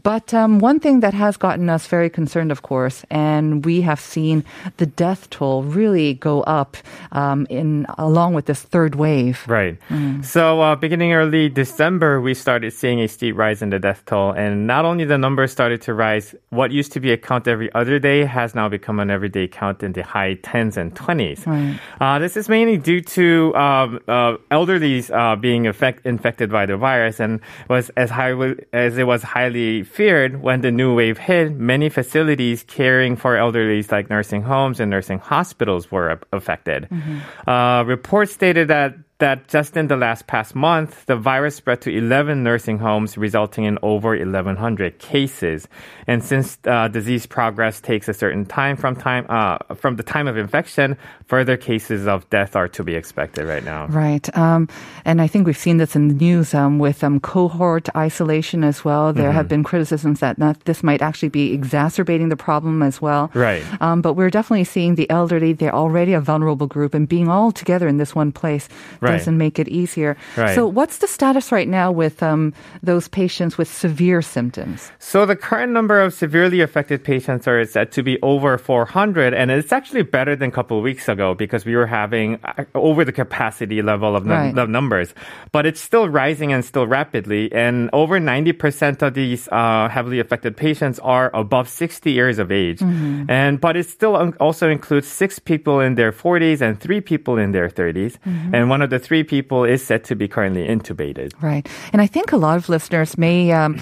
But 0.02 0.34
um, 0.34 0.60
one 0.60 0.80
thing 0.80 1.02
that 1.02 1.14
has 1.14 1.38
gotten 1.38 1.70
us 1.70 1.86
very 1.88 2.10
concerned, 2.10 2.52
of 2.52 2.64
course, 2.64 3.06
and 3.12 3.66
we 3.66 3.82
have 3.82 4.00
seen 4.00 4.44
the 4.78 4.86
death 4.86 5.30
toll 5.30 5.64
really 5.64 6.16
go 6.16 6.42
up 6.44 6.78
um, 7.12 7.46
in 7.50 7.86
along 7.98 8.34
with 8.34 8.46
this 8.46 8.62
third 8.62 8.96
wave. 8.96 9.44
Right. 9.48 9.78
Mm. 9.90 10.26
So 10.26 10.62
uh, 10.62 10.76
beginning 10.76 11.14
early 11.14 11.50
December, 11.50 12.22
we 12.22 12.34
started 12.34 12.74
seeing 12.74 13.00
a 13.02 13.08
steep 13.08 13.38
rise 13.38 13.62
in 13.62 13.70
the 13.70 13.80
death 13.80 14.04
toll, 14.06 14.32
and 14.32 14.66
not 14.66 14.83
only 14.86 15.06
the 15.06 15.18
numbers 15.18 15.52
started 15.52 15.82
to 15.84 15.94
rise, 15.94 16.36
what 16.50 16.72
used 16.72 16.92
to 16.94 17.00
be 17.00 17.12
a 17.12 17.18
count 17.18 17.48
every 17.48 17.74
other 17.74 18.00
day 18.00 18.26
has 18.26 18.56
now 18.56 18.70
become 18.70 19.00
an 19.00 19.10
everyday 19.10 19.48
count 19.48 19.84
in 19.84 19.94
the 19.94 20.04
high 20.04 20.36
tens 20.36 20.78
and 20.78 20.96
twenties. 20.96 21.46
Right. 21.46 21.80
Uh, 22.00 22.20
this 22.20 22.38
is 22.38 22.50
mainly 22.50 22.78
due 22.78 23.02
to 23.02 23.56
um, 23.56 24.00
uh, 24.08 24.38
elderly 24.52 25.04
uh, 25.12 25.36
being 25.36 25.68
effect- 25.68 26.06
infected 26.06 26.52
by 26.52 26.66
the 26.66 26.78
virus, 26.78 27.20
and 27.20 27.40
was 27.70 27.90
as 27.98 28.10
high 28.10 28.34
as 28.74 28.98
it 28.98 29.06
was 29.06 29.24
highly 29.24 29.84
feared 29.84 30.42
when 30.42 30.62
the 30.62 30.72
new 30.72 30.96
wave 30.96 31.18
hit, 31.18 31.52
many 31.54 31.90
facilities 31.90 32.64
caring 32.64 33.16
for 33.16 33.38
elderly, 33.38 33.84
like 33.92 34.10
nursing 34.10 34.42
homes 34.42 34.80
and 34.80 34.90
nursing 34.90 35.20
hospitals, 35.20 35.92
were 35.92 36.20
affected. 36.32 36.88
Mm-hmm. 36.90 37.50
Uh, 37.50 37.84
reports 37.84 38.34
stated 38.34 38.68
that 38.68 38.96
that 39.24 39.48
just 39.48 39.78
in 39.78 39.88
the 39.88 39.96
last 39.96 40.28
past 40.28 40.54
month, 40.54 41.06
the 41.06 41.16
virus 41.16 41.56
spread 41.56 41.80
to 41.80 41.90
11 41.90 42.44
nursing 42.44 42.78
homes, 42.78 43.18
resulting 43.18 43.64
in 43.64 43.80
over 43.82 44.18
1,100 44.18 45.00
cases. 45.00 45.66
And 46.08 46.22
since 46.22 46.58
uh, 46.68 46.90
disease 46.90 47.26
progress 47.26 47.80
takes 47.80 48.10
a 48.10 48.14
certain 48.14 48.46
time 48.46 48.76
from 48.76 48.98
time 48.98 49.26
uh, 49.30 49.60
from 49.76 49.96
the 49.96 50.04
time 50.04 50.28
of 50.28 50.36
infection, 50.36 50.98
further 51.26 51.56
cases 51.56 52.06
of 52.06 52.30
death 52.30 52.58
are 52.58 52.68
to 52.76 52.84
be 52.84 52.96
expected 52.96 53.46
right 53.46 53.64
now. 53.64 53.88
Right, 53.88 54.28
um, 54.38 54.68
and 55.06 55.22
I 55.22 55.28
think 55.28 55.48
we've 55.48 55.58
seen 55.58 55.78
this 55.78 55.96
in 55.96 56.10
the 56.10 56.16
news 56.16 56.54
um, 56.54 56.78
with 56.78 57.02
um, 57.02 57.22
cohort 57.22 57.88
isolation 57.96 58.66
as 58.66 58.84
well. 58.84 59.14
There 59.14 59.30
mm-hmm. 59.30 59.38
have 59.38 59.48
been 59.48 59.64
criticisms 59.64 60.20
that 60.20 60.38
not, 60.38 60.60
this 60.66 60.84
might 60.84 61.02
actually 61.02 61.30
be 61.30 61.54
exacerbating 61.54 62.28
the 62.28 62.36
problem 62.36 62.84
as 62.84 63.02
well. 63.02 63.32
Right, 63.34 63.64
um, 63.80 64.02
but 64.02 64.16
we're 64.16 64.30
definitely 64.30 64.66
seeing 64.66 64.96
the 64.96 65.10
elderly; 65.10 65.54
they're 65.54 65.74
already 65.74 66.12
a 66.12 66.20
vulnerable 66.20 66.68
group, 66.68 66.94
and 66.94 67.08
being 67.08 67.30
all 67.30 67.54
together 67.54 67.88
in 67.88 67.96
this 67.96 68.14
one 68.14 68.34
place. 68.34 68.68
Right 69.00 69.13
right. 69.14 69.18
doesn't 69.20 69.38
make 69.38 69.60
it 69.60 69.68
easier. 69.68 70.18
Right. 70.36 70.56
So, 70.56 70.68
what's 70.68 70.98
the 70.98 71.08
status 71.08 71.52
right 71.52 71.68
now 71.68 71.92
with 71.92 72.22
um, 72.22 72.54
those 72.82 73.08
patients 73.08 73.58
with 73.58 73.72
severe 73.72 74.22
symptoms? 74.22 74.92
So, 75.00 75.26
the 75.26 75.36
current 75.36 75.72
number 75.72 76.02
of 76.02 76.14
severely 76.14 76.62
affected 76.62 77.04
patients 77.04 77.48
are 77.48 77.64
said 77.66 77.92
to 77.94 78.04
be 78.04 78.22
over 78.22 78.58
400, 78.58 79.34
and 79.34 79.52
it's 79.52 79.72
actually 79.72 80.04
better 80.04 80.36
than 80.36 80.50
a 80.50 80.52
couple 80.52 80.78
of 80.78 80.84
weeks 80.84 81.08
ago 81.08 81.34
because 81.34 81.66
we 81.66 81.76
were 81.76 81.88
having 81.88 82.40
uh, 82.44 82.66
over 82.76 83.06
the 83.06 83.12
capacity 83.12 83.82
level 83.82 84.16
of, 84.16 84.26
right. 84.26 84.54
num- 84.54 84.72
numbers. 84.72 85.14
But 85.52 85.66
it's 85.66 85.80
still 85.80 86.10
rising 86.10 86.54
and 86.54 86.64
still 86.66 86.88
rapidly, 86.88 87.52
and 87.54 87.90
over 87.94 88.20
90% 88.20 89.02
of 89.02 89.14
these 89.14 89.48
uh, 89.52 89.90
heavily 89.90 90.20
affected 90.20 90.58
patients 90.58 91.00
are 91.00 91.32
above 91.34 91.70
60 91.70 92.12
years 92.12 92.40
of 92.40 92.52
age. 92.52 92.80
Mm-hmm. 92.80 93.30
And 93.30 93.60
but 93.60 93.76
it 93.76 93.88
still 93.90 94.16
also 94.40 94.70
includes 94.70 95.08
six 95.08 95.40
people 95.40 95.80
in 95.80 95.96
their 95.96 96.12
40s 96.12 96.62
and 96.62 96.80
three 96.80 97.02
people 97.02 97.38
in 97.38 97.52
their 97.52 97.70
30s. 97.70 98.18
Mm-hmm. 98.20 98.56
And 98.56 98.70
one 98.70 98.82
of 98.82 98.90
the 98.94 99.00
three 99.00 99.24
people 99.24 99.64
is 99.64 99.84
said 99.84 100.04
to 100.06 100.16
be 100.16 100.28
currently 100.28 100.68
intubated. 100.68 101.34
Right. 101.42 101.68
And 101.92 102.02
I 102.02 102.06
think 102.06 102.32
a 102.32 102.38
lot 102.38 102.58
of 102.58 102.70
listeners 102.70 103.18
may 103.18 103.52
um, 103.52 103.82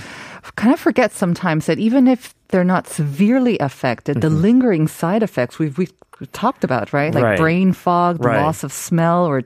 kind 0.56 0.74
of 0.74 0.80
forget 0.80 1.12
sometimes 1.12 1.66
that 1.66 1.80
even 1.80 2.08
if 2.08 2.34
they're 2.48 2.64
not 2.64 2.88
severely 2.88 3.60
affected, 3.60 4.18
mm-hmm. 4.18 4.22
the 4.22 4.30
lingering 4.30 4.88
side 4.88 5.22
effects 5.22 5.60
we've, 5.60 5.78
we've 5.78 5.94
talked 6.28 6.64
about, 6.64 6.94
right? 6.94 7.14
Like 7.14 7.24
right. 7.24 7.38
brain 7.38 7.74
fog, 7.74 8.22
the 8.22 8.30
right. 8.30 8.42
loss 8.42 8.64
of 8.64 8.72
smell 8.72 9.26
or 9.26 9.44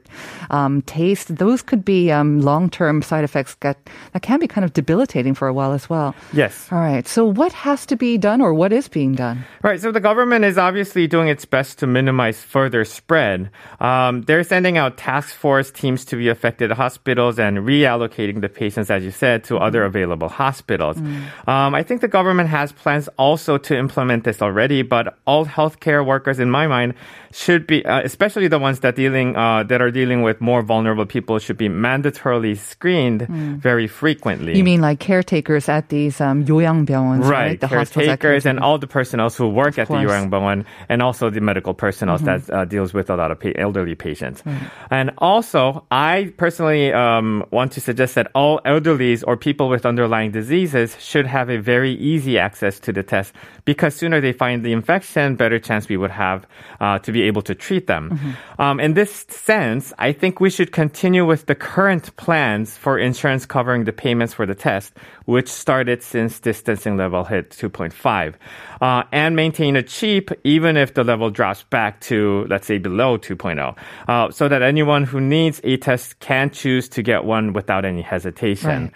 um, 0.50 0.82
taste. 0.84 1.36
Those 1.36 1.62
could 1.62 1.86
be 1.86 2.12
um, 2.12 2.42
long-term 2.42 3.02
side 3.02 3.24
effects 3.24 3.56
that, 3.62 3.78
that 4.14 4.22
can 4.22 4.40
be 4.40 4.48
kind 4.48 4.66
of 4.66 4.74
debilitating 4.74 5.34
for 5.34 5.48
a 5.48 5.54
while 5.54 5.72
as 5.72 5.90
well. 5.90 6.16
Yes. 6.34 6.68
All 6.72 6.80
right. 6.80 7.08
So 7.08 7.26
what 7.26 7.54
has 7.54 7.86
to 7.88 7.96
be 7.96 8.18
done 8.18 8.42
or 8.42 8.54
what 8.54 8.72
is 8.74 8.88
being 8.88 9.16
done? 9.16 9.46
Right. 9.64 9.80
So 9.80 9.92
the 9.92 10.00
government 10.00 10.46
is 10.46 10.58
obviously 10.58 11.08
doing 11.08 11.28
its 11.28 11.46
best 11.46 11.80
to 11.80 11.88
minimize 11.88 12.42
further 12.42 12.86
spread. 12.86 13.50
Um, 13.80 14.24
they're 14.24 14.44
sending 14.44 14.78
out 14.78 14.98
task 14.98 15.36
force 15.36 15.72
teams 15.72 16.06
to 16.06 16.16
the 16.16 16.30
affected 16.30 16.72
hospitals 16.72 17.40
and 17.40 17.60
reallocating 17.60 18.42
the 18.42 18.50
patients, 18.50 18.90
as 18.90 19.04
you 19.04 19.12
said, 19.12 19.44
to 19.46 19.58
other 19.58 19.84
mm. 19.84 19.88
available 19.88 20.30
hospitals. 20.30 20.98
Mm. 20.98 21.48
Um, 21.48 21.76
I 21.76 21.84
think 21.84 22.02
the 22.02 22.08
government 22.08 22.50
has 22.50 22.72
plans 22.72 23.08
also 23.18 23.58
to 23.58 23.78
implement 23.78 24.24
this 24.24 24.42
already, 24.42 24.82
but 24.82 25.18
all 25.26 25.46
healthcare 25.46 26.06
workers, 26.06 26.40
in 26.40 26.50
my 26.50 26.65
my 26.68 26.86
mind, 26.86 26.94
should 27.35 27.67
be, 27.67 27.85
uh, 27.85 28.01
especially 28.03 28.49
the 28.49 28.59
ones 28.59 28.81
that 28.81 28.97
dealing 28.97 29.37
uh, 29.37 29.63
that 29.65 29.81
are 29.81 29.91
dealing 29.91 30.23
with 30.23 30.41
more 30.41 30.63
vulnerable 30.63 31.07
people, 31.07 31.39
should 31.39 31.57
be 31.57 31.69
mandatorily 31.69 32.57
screened 32.57 33.23
mm. 33.23 33.57
very 33.57 33.87
frequently. 33.87 34.57
You 34.57 34.65
mean 34.65 34.81
like 34.81 34.99
caretakers 34.99 35.69
at 35.69 35.89
these 35.89 36.21
um, 36.21 36.45
요양병원s, 36.45 37.23
right? 37.23 37.31
right? 37.31 37.61
The 37.61 37.69
caretakers 37.69 38.47
and 38.47 38.59
all 38.59 38.79
the 38.79 38.87
personnel 38.87 39.31
who 39.31 39.49
work 39.49 39.75
of 39.75 39.81
at 39.81 39.89
course. 39.89 40.03
the 40.03 40.09
요양병원, 40.09 40.65
and 40.89 41.03
also 41.03 41.31
the 41.31 41.41
medical 41.41 41.75
personnel 41.75 42.19
mm-hmm. 42.19 42.27
that 42.27 42.51
uh, 42.51 42.65
deals 42.65 42.93
with 42.93 43.11
a 43.11 43.17
lot 43.17 43.31
of 43.31 43.39
pa- 43.39 43.53
elderly 43.57 43.95
patients. 43.95 44.43
Mm. 44.43 44.71
And 44.91 45.11
also, 45.19 45.87
I 45.91 46.33
personally 46.37 46.93
um, 46.93 47.45
want 47.51 47.73
to 47.73 47.81
suggest 47.81 48.17
that 48.17 48.31
all 48.35 48.61
elderlies 48.67 49.23
or 49.27 49.37
people 49.37 49.69
with 49.69 49.87
underlying 49.87 50.33
diseases 50.33 50.97
should 50.99 51.27
have 51.27 51.49
a 51.49 51.59
very 51.59 51.93
easy 51.95 52.39
access 52.39 52.81
to 52.81 52.93
the 52.93 53.03
test 53.03 53.33
because 53.65 53.95
sooner 53.95 54.21
they 54.21 54.33
find 54.33 54.65
the 54.65 54.73
infection, 54.73 55.37
better 55.37 55.59
chance 55.59 55.89
we 55.89 55.97
would 55.97 56.11
have 56.11 56.47
uh, 56.81 56.99
to 56.99 57.13
be 57.13 57.23
able 57.28 57.42
to 57.44 57.56
treat 57.56 57.88
them. 57.88 58.12
Mm-hmm. 58.12 58.62
Um, 58.62 58.80
in 58.80 58.94
this 58.94 59.26
sense, 59.30 59.94
I 59.98 60.12
think 60.12 60.40
we 60.40 60.50
should 60.50 60.72
continue 60.72 61.26
with 61.26 61.46
the 61.46 61.56
current 61.56 62.16
plans 62.16 62.78
for 62.78 62.98
insurance 62.98 63.46
covering 63.46 63.84
the 63.84 63.94
payments 63.94 64.34
for 64.34 64.46
the 64.46 64.56
test, 64.56 64.94
which 65.26 65.50
started 65.50 66.02
since 66.02 66.40
distancing 66.40 66.98
level 66.98 67.24
hit 67.24 67.50
2.5, 67.52 68.36
uh, 68.82 69.04
and 69.12 69.36
maintain 69.36 69.76
it 69.76 69.88
cheap 69.88 70.32
even 70.44 70.78
if 70.78 70.94
the 70.94 71.04
level 71.04 71.30
drops 71.30 71.64
back 71.64 72.02
to, 72.02 72.46
let's 72.50 72.68
say, 72.68 72.78
below 72.78 73.18
2.0, 73.18 73.78
uh, 74.08 74.32
so 74.32 74.48
that 74.48 74.62
anyone 74.62 75.04
who 75.04 75.20
needs 75.20 75.62
a 75.64 75.78
test 75.78 76.20
can 76.20 76.50
choose 76.50 76.88
to 76.90 77.02
get 77.02 77.26
one 77.26 77.54
without 77.54 77.86
any 77.86 78.02
hesitation. 78.02 78.84
Right. 78.84 78.94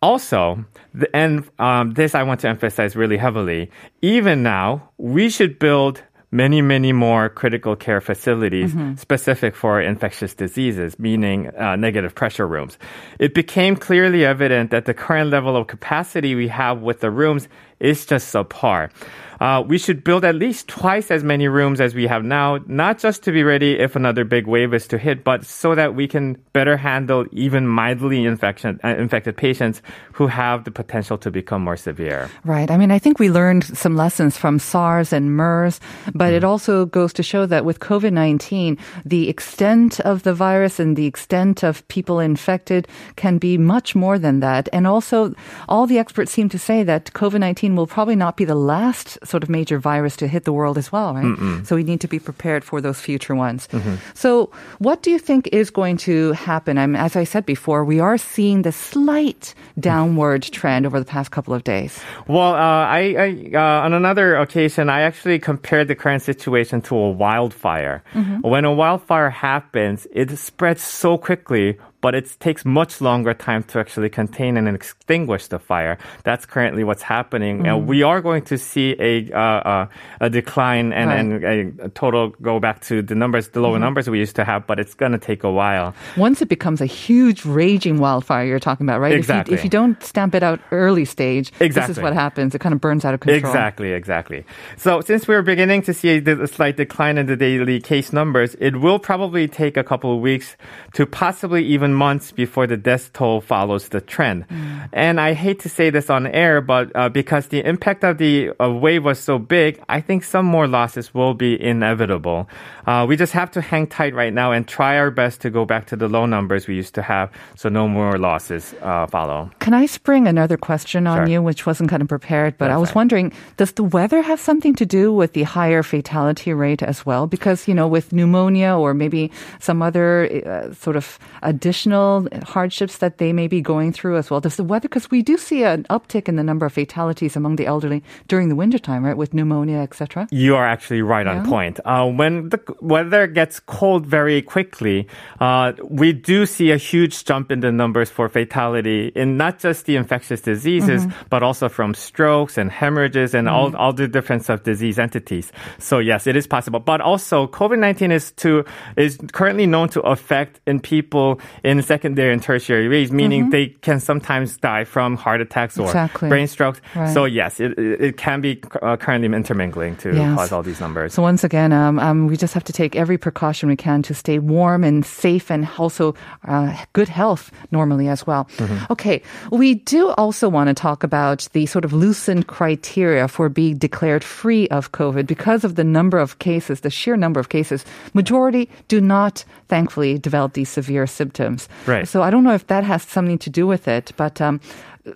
Also, 0.00 0.64
and 1.12 1.48
um, 1.58 1.94
this 1.94 2.14
I 2.14 2.22
want 2.22 2.40
to 2.40 2.48
emphasize 2.48 2.94
really 2.94 3.16
heavily, 3.16 3.70
even 4.00 4.44
now, 4.44 4.90
we 4.96 5.28
should 5.28 5.58
build 5.58 6.02
many, 6.30 6.60
many 6.60 6.92
more 6.92 7.28
critical 7.28 7.74
care 7.74 8.00
facilities 8.00 8.74
mm-hmm. 8.74 8.94
specific 8.96 9.56
for 9.56 9.80
infectious 9.80 10.34
diseases, 10.34 10.98
meaning 10.98 11.48
uh, 11.56 11.76
negative 11.76 12.14
pressure 12.14 12.46
rooms. 12.46 12.78
It 13.18 13.34
became 13.34 13.76
clearly 13.76 14.24
evident 14.24 14.70
that 14.70 14.84
the 14.84 14.94
current 14.94 15.30
level 15.30 15.56
of 15.56 15.66
capacity 15.66 16.34
we 16.34 16.48
have 16.48 16.80
with 16.80 17.00
the 17.00 17.10
rooms 17.10 17.48
is 17.80 18.04
just 18.04 18.32
subpar 18.32 18.90
uh, 19.40 19.62
we 19.66 19.78
should 19.78 20.02
build 20.02 20.24
at 20.24 20.34
least 20.34 20.68
twice 20.68 21.10
as 21.10 21.22
many 21.22 21.48
rooms 21.48 21.80
as 21.80 21.94
we 21.94 22.06
have 22.06 22.24
now, 22.24 22.58
not 22.66 22.98
just 22.98 23.22
to 23.22 23.32
be 23.32 23.42
ready 23.42 23.78
if 23.78 23.96
another 23.96 24.24
big 24.24 24.46
wave 24.46 24.74
is 24.74 24.88
to 24.88 24.98
hit, 24.98 25.24
but 25.24 25.44
so 25.44 25.74
that 25.74 25.94
we 25.94 26.08
can 26.08 26.34
better 26.52 26.76
handle 26.76 27.26
even 27.32 27.66
mildly 27.66 28.24
infection, 28.24 28.80
uh, 28.82 28.88
infected 28.88 29.36
patients 29.36 29.82
who 30.12 30.26
have 30.26 30.64
the 30.64 30.70
potential 30.70 31.16
to 31.18 31.30
become 31.30 31.62
more 31.62 31.76
severe. 31.76 32.28
Right. 32.44 32.70
I 32.70 32.76
mean, 32.76 32.90
I 32.90 32.98
think 32.98 33.18
we 33.18 33.30
learned 33.30 33.64
some 33.64 33.96
lessons 33.96 34.36
from 34.36 34.58
SARS 34.58 35.12
and 35.12 35.36
MERS, 35.36 35.80
but 36.14 36.32
mm. 36.32 36.36
it 36.36 36.44
also 36.44 36.86
goes 36.86 37.12
to 37.14 37.22
show 37.22 37.46
that 37.46 37.64
with 37.64 37.78
COVID 37.78 38.12
19, 38.12 38.76
the 39.04 39.28
extent 39.28 40.00
of 40.00 40.22
the 40.24 40.34
virus 40.34 40.80
and 40.80 40.96
the 40.96 41.06
extent 41.06 41.62
of 41.62 41.86
people 41.88 42.18
infected 42.18 42.88
can 43.16 43.38
be 43.38 43.56
much 43.56 43.94
more 43.94 44.18
than 44.18 44.40
that. 44.40 44.68
And 44.72 44.86
also, 44.86 45.34
all 45.68 45.86
the 45.86 45.98
experts 45.98 46.32
seem 46.32 46.48
to 46.48 46.58
say 46.58 46.82
that 46.82 47.12
COVID 47.12 47.40
19 47.40 47.76
will 47.76 47.86
probably 47.86 48.16
not 48.16 48.36
be 48.36 48.44
the 48.44 48.54
last 48.54 49.18
sort 49.28 49.42
of 49.42 49.48
major 49.48 49.78
virus 49.78 50.16
to 50.16 50.26
hit 50.26 50.44
the 50.44 50.52
world 50.52 50.78
as 50.78 50.90
well, 50.90 51.14
right? 51.14 51.24
Mm-mm. 51.24 51.66
So 51.66 51.76
we 51.76 51.84
need 51.84 52.00
to 52.00 52.08
be 52.08 52.18
prepared 52.18 52.64
for 52.64 52.80
those 52.80 53.00
future 53.00 53.34
ones. 53.34 53.68
Mm-hmm. 53.68 53.96
So 54.14 54.50
what 54.78 55.02
do 55.02 55.10
you 55.10 55.18
think 55.18 55.48
is 55.52 55.70
going 55.70 55.98
to 56.08 56.32
happen? 56.32 56.78
I 56.78 56.86
mean, 56.86 56.96
as 56.96 57.16
I 57.16 57.24
said 57.24 57.44
before, 57.44 57.84
we 57.84 58.00
are 58.00 58.16
seeing 58.16 58.62
the 58.62 58.72
slight 58.72 59.54
downward 59.78 60.42
trend 60.42 60.86
over 60.86 60.98
the 60.98 61.04
past 61.04 61.30
couple 61.30 61.54
of 61.54 61.64
days. 61.64 62.00
Well, 62.26 62.54
uh, 62.54 62.84
I, 62.88 63.14
I 63.18 63.28
uh, 63.54 63.84
on 63.84 63.92
another 63.92 64.36
occasion, 64.36 64.88
I 64.88 65.02
actually 65.02 65.38
compared 65.38 65.88
the 65.88 65.94
current 65.94 66.22
situation 66.22 66.80
to 66.82 66.96
a 66.96 67.10
wildfire. 67.10 68.02
Mm-hmm. 68.14 68.40
When 68.40 68.64
a 68.64 68.72
wildfire 68.72 69.30
happens, 69.30 70.06
it 70.12 70.30
spreads 70.38 70.82
so 70.82 71.18
quickly 71.18 71.78
but 72.00 72.14
it 72.14 72.36
takes 72.40 72.64
much 72.64 73.00
longer 73.00 73.34
time 73.34 73.62
to 73.64 73.78
actually 73.78 74.08
contain 74.08 74.56
and 74.56 74.68
extinguish 74.68 75.48
the 75.48 75.58
fire. 75.58 75.98
That's 76.24 76.46
currently 76.46 76.84
what's 76.84 77.02
happening. 77.02 77.62
Mm. 77.62 77.86
we 77.86 78.02
are 78.02 78.20
going 78.20 78.42
to 78.44 78.58
see 78.58 78.94
a 78.98 79.32
uh, 79.32 79.38
uh, 79.38 79.86
a 80.20 80.30
decline 80.30 80.92
and, 80.92 81.42
right. 81.42 81.58
and 81.58 81.80
a 81.80 81.88
total 81.88 82.30
go 82.42 82.60
back 82.60 82.80
to 82.82 83.02
the 83.02 83.14
numbers, 83.14 83.48
the 83.50 83.60
lower 83.60 83.76
mm 83.76 83.78
numbers 83.78 84.10
we 84.10 84.18
used 84.18 84.34
to 84.34 84.44
have, 84.44 84.66
but 84.66 84.80
it's 84.80 84.94
going 84.94 85.12
to 85.12 85.18
take 85.18 85.44
a 85.44 85.50
while. 85.50 85.94
Once 86.16 86.42
it 86.42 86.48
becomes 86.48 86.80
a 86.80 86.86
huge 86.86 87.44
raging 87.44 87.98
wildfire, 87.98 88.44
you're 88.44 88.58
talking 88.58 88.84
about, 88.84 89.00
right? 89.00 89.12
Exactly. 89.12 89.54
If 89.54 89.58
you, 89.58 89.60
if 89.60 89.64
you 89.64 89.70
don't 89.70 90.02
stamp 90.02 90.34
it 90.34 90.42
out 90.42 90.58
early 90.72 91.04
stage, 91.04 91.52
exactly. 91.60 91.70
this 91.70 91.90
is 91.90 92.02
what 92.02 92.12
happens. 92.12 92.56
It 92.56 92.58
kind 92.58 92.72
of 92.72 92.80
burns 92.80 93.04
out 93.04 93.14
of 93.14 93.20
control. 93.20 93.38
Exactly, 93.38 93.92
exactly. 93.92 94.44
So 94.76 95.00
since 95.00 95.28
we're 95.28 95.42
beginning 95.42 95.82
to 95.82 95.94
see 95.94 96.18
a, 96.18 96.42
a 96.42 96.48
slight 96.48 96.76
decline 96.76 97.18
in 97.18 97.26
the 97.26 97.36
daily 97.36 97.80
case 97.80 98.12
numbers, 98.12 98.56
it 98.58 98.80
will 98.80 98.98
probably 98.98 99.46
take 99.46 99.76
a 99.76 99.84
couple 99.84 100.12
of 100.14 100.20
weeks 100.20 100.56
to 100.94 101.06
possibly 101.06 101.64
even 101.64 101.87
seven 101.88 101.94
months 101.94 102.32
before 102.32 102.66
the 102.66 102.76
death 102.76 103.12
toll 103.12 103.40
follows 103.40 103.88
the 103.88 104.00
trend. 104.00 104.44
Mm. 104.48 104.88
And 104.92 105.20
I 105.20 105.34
hate 105.34 105.60
to 105.60 105.68
say 105.68 105.90
this 105.90 106.10
on 106.10 106.26
air, 106.26 106.60
but 106.60 106.90
uh, 106.94 107.08
because 107.08 107.48
the 107.48 107.64
impact 107.64 108.04
of 108.04 108.18
the 108.18 108.50
uh, 108.60 108.70
wave 108.70 109.04
was 109.04 109.18
so 109.18 109.38
big, 109.38 109.80
I 109.88 110.00
think 110.00 110.24
some 110.24 110.44
more 110.44 110.66
losses 110.66 111.14
will 111.14 111.34
be 111.34 111.56
inevitable. 111.56 112.48
Uh, 112.86 113.06
we 113.08 113.16
just 113.16 113.32
have 113.32 113.50
to 113.52 113.60
hang 113.60 113.86
tight 113.86 114.14
right 114.14 114.32
now 114.32 114.52
and 114.52 114.66
try 114.66 114.98
our 114.98 115.10
best 115.10 115.40
to 115.42 115.50
go 115.50 115.64
back 115.64 115.86
to 115.86 115.96
the 115.96 116.08
low 116.08 116.26
numbers 116.26 116.68
we 116.68 116.74
used 116.74 116.94
to 116.94 117.02
have, 117.02 117.30
so 117.56 117.68
no 117.68 117.88
more 117.88 118.18
losses 118.18 118.74
uh, 118.82 119.06
follow. 119.06 119.50
Can 119.60 119.74
I 119.74 119.86
spring 119.86 120.26
another 120.26 120.56
question 120.56 121.06
on 121.06 121.16
sure. 121.16 121.28
you, 121.28 121.42
which 121.42 121.66
wasn't 121.66 121.90
kind 121.90 122.02
of 122.02 122.08
prepared, 122.08 122.56
but 122.58 122.68
That's 122.68 122.76
I 122.76 122.80
was 122.80 122.90
right. 122.90 122.96
wondering, 122.96 123.32
does 123.56 123.72
the 123.72 123.84
weather 123.84 124.22
have 124.22 124.40
something 124.40 124.74
to 124.76 124.86
do 124.86 125.12
with 125.12 125.32
the 125.32 125.44
higher 125.44 125.82
fatality 125.82 126.52
rate 126.52 126.82
as 126.82 127.04
well? 127.04 127.26
Because 127.26 127.68
you 127.68 127.74
know, 127.74 127.88
with 127.88 128.12
pneumonia 128.12 128.76
or 128.76 128.94
maybe 128.94 129.30
some 129.60 129.82
other 129.82 130.08
uh, 130.44 130.72
sort 130.74 130.96
of 130.96 131.18
additional 131.42 131.77
hardships 131.86 132.98
that 132.98 133.18
they 133.18 133.32
may 133.32 133.46
be 133.48 133.60
going 133.60 133.92
through 133.92 134.16
as 134.16 134.30
well. 134.30 134.40
Does 134.40 134.56
the 134.56 134.64
weather, 134.64 134.88
because 134.88 135.10
we 135.10 135.22
do 135.22 135.36
see 135.36 135.62
an 135.64 135.84
uptick 135.90 136.28
in 136.28 136.36
the 136.36 136.42
number 136.42 136.66
of 136.66 136.72
fatalities 136.72 137.36
among 137.36 137.56
the 137.56 137.66
elderly 137.66 138.02
during 138.28 138.48
the 138.48 138.56
wintertime, 138.56 139.04
right, 139.04 139.16
with 139.16 139.34
pneumonia, 139.34 139.78
etc. 139.78 140.26
You 140.30 140.56
are 140.56 140.66
actually 140.66 141.02
right 141.02 141.26
Yeah. 141.26 141.38
on 141.38 141.46
point. 141.46 141.80
Uh, 141.84 142.06
when 142.06 142.48
the 142.48 142.60
weather 142.80 143.26
gets 143.26 143.60
cold 143.60 144.06
very 144.06 144.42
quickly, 144.42 145.06
uh, 145.40 145.72
we 145.88 146.12
do 146.12 146.46
see 146.46 146.70
a 146.70 146.76
huge 146.76 147.24
jump 147.24 147.50
in 147.50 147.60
the 147.60 147.72
numbers 147.72 148.10
for 148.10 148.28
fatality 148.28 149.12
in 149.14 149.36
not 149.36 149.58
just 149.58 149.86
the 149.86 149.96
infectious 149.96 150.40
diseases, 150.40 151.06
but 151.30 151.42
also 151.42 151.68
from 151.68 151.94
strokes 151.94 152.56
and 152.58 152.70
hemorrhages 152.70 153.34
and 153.34 153.48
all, 153.48 153.74
all 153.76 153.92
the 153.92 154.08
different 154.08 154.44
sub 154.44 154.62
disease 154.62 154.98
entities. 154.98 155.52
So 155.78 155.98
yes, 155.98 156.26
it 156.26 156.36
is 156.36 156.46
possible. 156.46 156.80
But 156.80 157.00
also 157.00 157.46
COVID-19 157.46 158.12
is 158.12 158.32
to, 158.42 158.64
is 158.96 159.18
currently 159.32 159.66
known 159.66 159.88
to 159.90 160.00
affect 160.02 160.60
in 160.66 160.80
people 160.80 161.40
in 161.68 161.82
secondary 161.82 162.32
and 162.32 162.42
tertiary 162.42 162.88
ways, 162.88 163.12
meaning 163.12 163.50
they 163.50 163.66
can 163.86 164.00
sometimes 164.00 164.56
die 164.56 164.84
from 164.84 165.16
heart 165.24 165.40
attacks 165.46 165.76
or 165.78 165.84
Exactly. 165.92 166.28
brain 166.32 166.46
strokes. 166.48 166.80
Right. 166.96 167.12
So 167.12 167.26
yes, 167.26 167.60
it, 167.60 167.76
it 167.78 168.16
can 168.16 168.40
be 168.40 168.52
uh, 168.80 168.96
currently 168.96 169.28
intermingling 169.36 169.96
to 170.02 170.08
Yes. 170.16 170.34
cause 170.36 170.50
all 170.52 170.62
these 170.64 170.80
numbers. 170.80 171.12
So 171.12 171.20
once 171.22 171.44
again, 171.44 171.70
um, 171.72 171.98
um, 171.98 172.26
we 172.30 172.36
just 172.44 172.54
have 172.54 172.64
to 172.64 172.72
take 172.72 172.96
every 172.96 173.18
precaution 173.18 173.68
we 173.68 173.76
can 173.76 174.00
to 174.08 174.14
stay 174.14 174.38
warm 174.38 174.80
and 174.82 175.04
safe, 175.04 175.50
and 175.50 175.68
also 175.76 176.14
uh, 176.46 176.72
good 176.96 177.08
health 177.20 177.50
normally 177.70 178.08
as 178.08 178.24
well. 178.26 178.48
Okay, 178.88 179.20
we 179.52 179.74
do 179.74 180.10
also 180.16 180.48
want 180.48 180.68
to 180.72 180.74
talk 180.74 181.04
about 181.04 181.48
the 181.52 181.66
sort 181.66 181.84
of 181.84 181.92
loosened 181.92 182.46
criteria 182.46 183.28
for 183.28 183.48
being 183.50 183.76
declared 183.76 184.24
free 184.24 184.68
of 184.72 184.92
COVID 184.92 185.26
because 185.26 185.64
of 185.68 185.74
the 185.74 185.84
number 185.84 186.18
of 186.18 186.38
cases, 186.38 186.80
the 186.80 186.90
sheer 186.90 187.16
number 187.16 187.40
of 187.40 187.48
cases. 187.48 187.84
Majority 188.14 188.70
do 188.88 189.00
not, 189.00 189.44
thankfully, 189.68 190.18
develop 190.18 190.52
these 190.54 190.70
severe 190.70 191.06
symptoms. 191.06 191.57
Right. 191.86 192.06
So 192.06 192.22
I 192.22 192.30
don't 192.30 192.44
know 192.44 192.54
if 192.54 192.66
that 192.66 192.84
has 192.84 193.02
something 193.02 193.38
to 193.38 193.50
do 193.50 193.66
with 193.66 193.88
it, 193.88 194.12
but. 194.16 194.40
Um, 194.40 194.60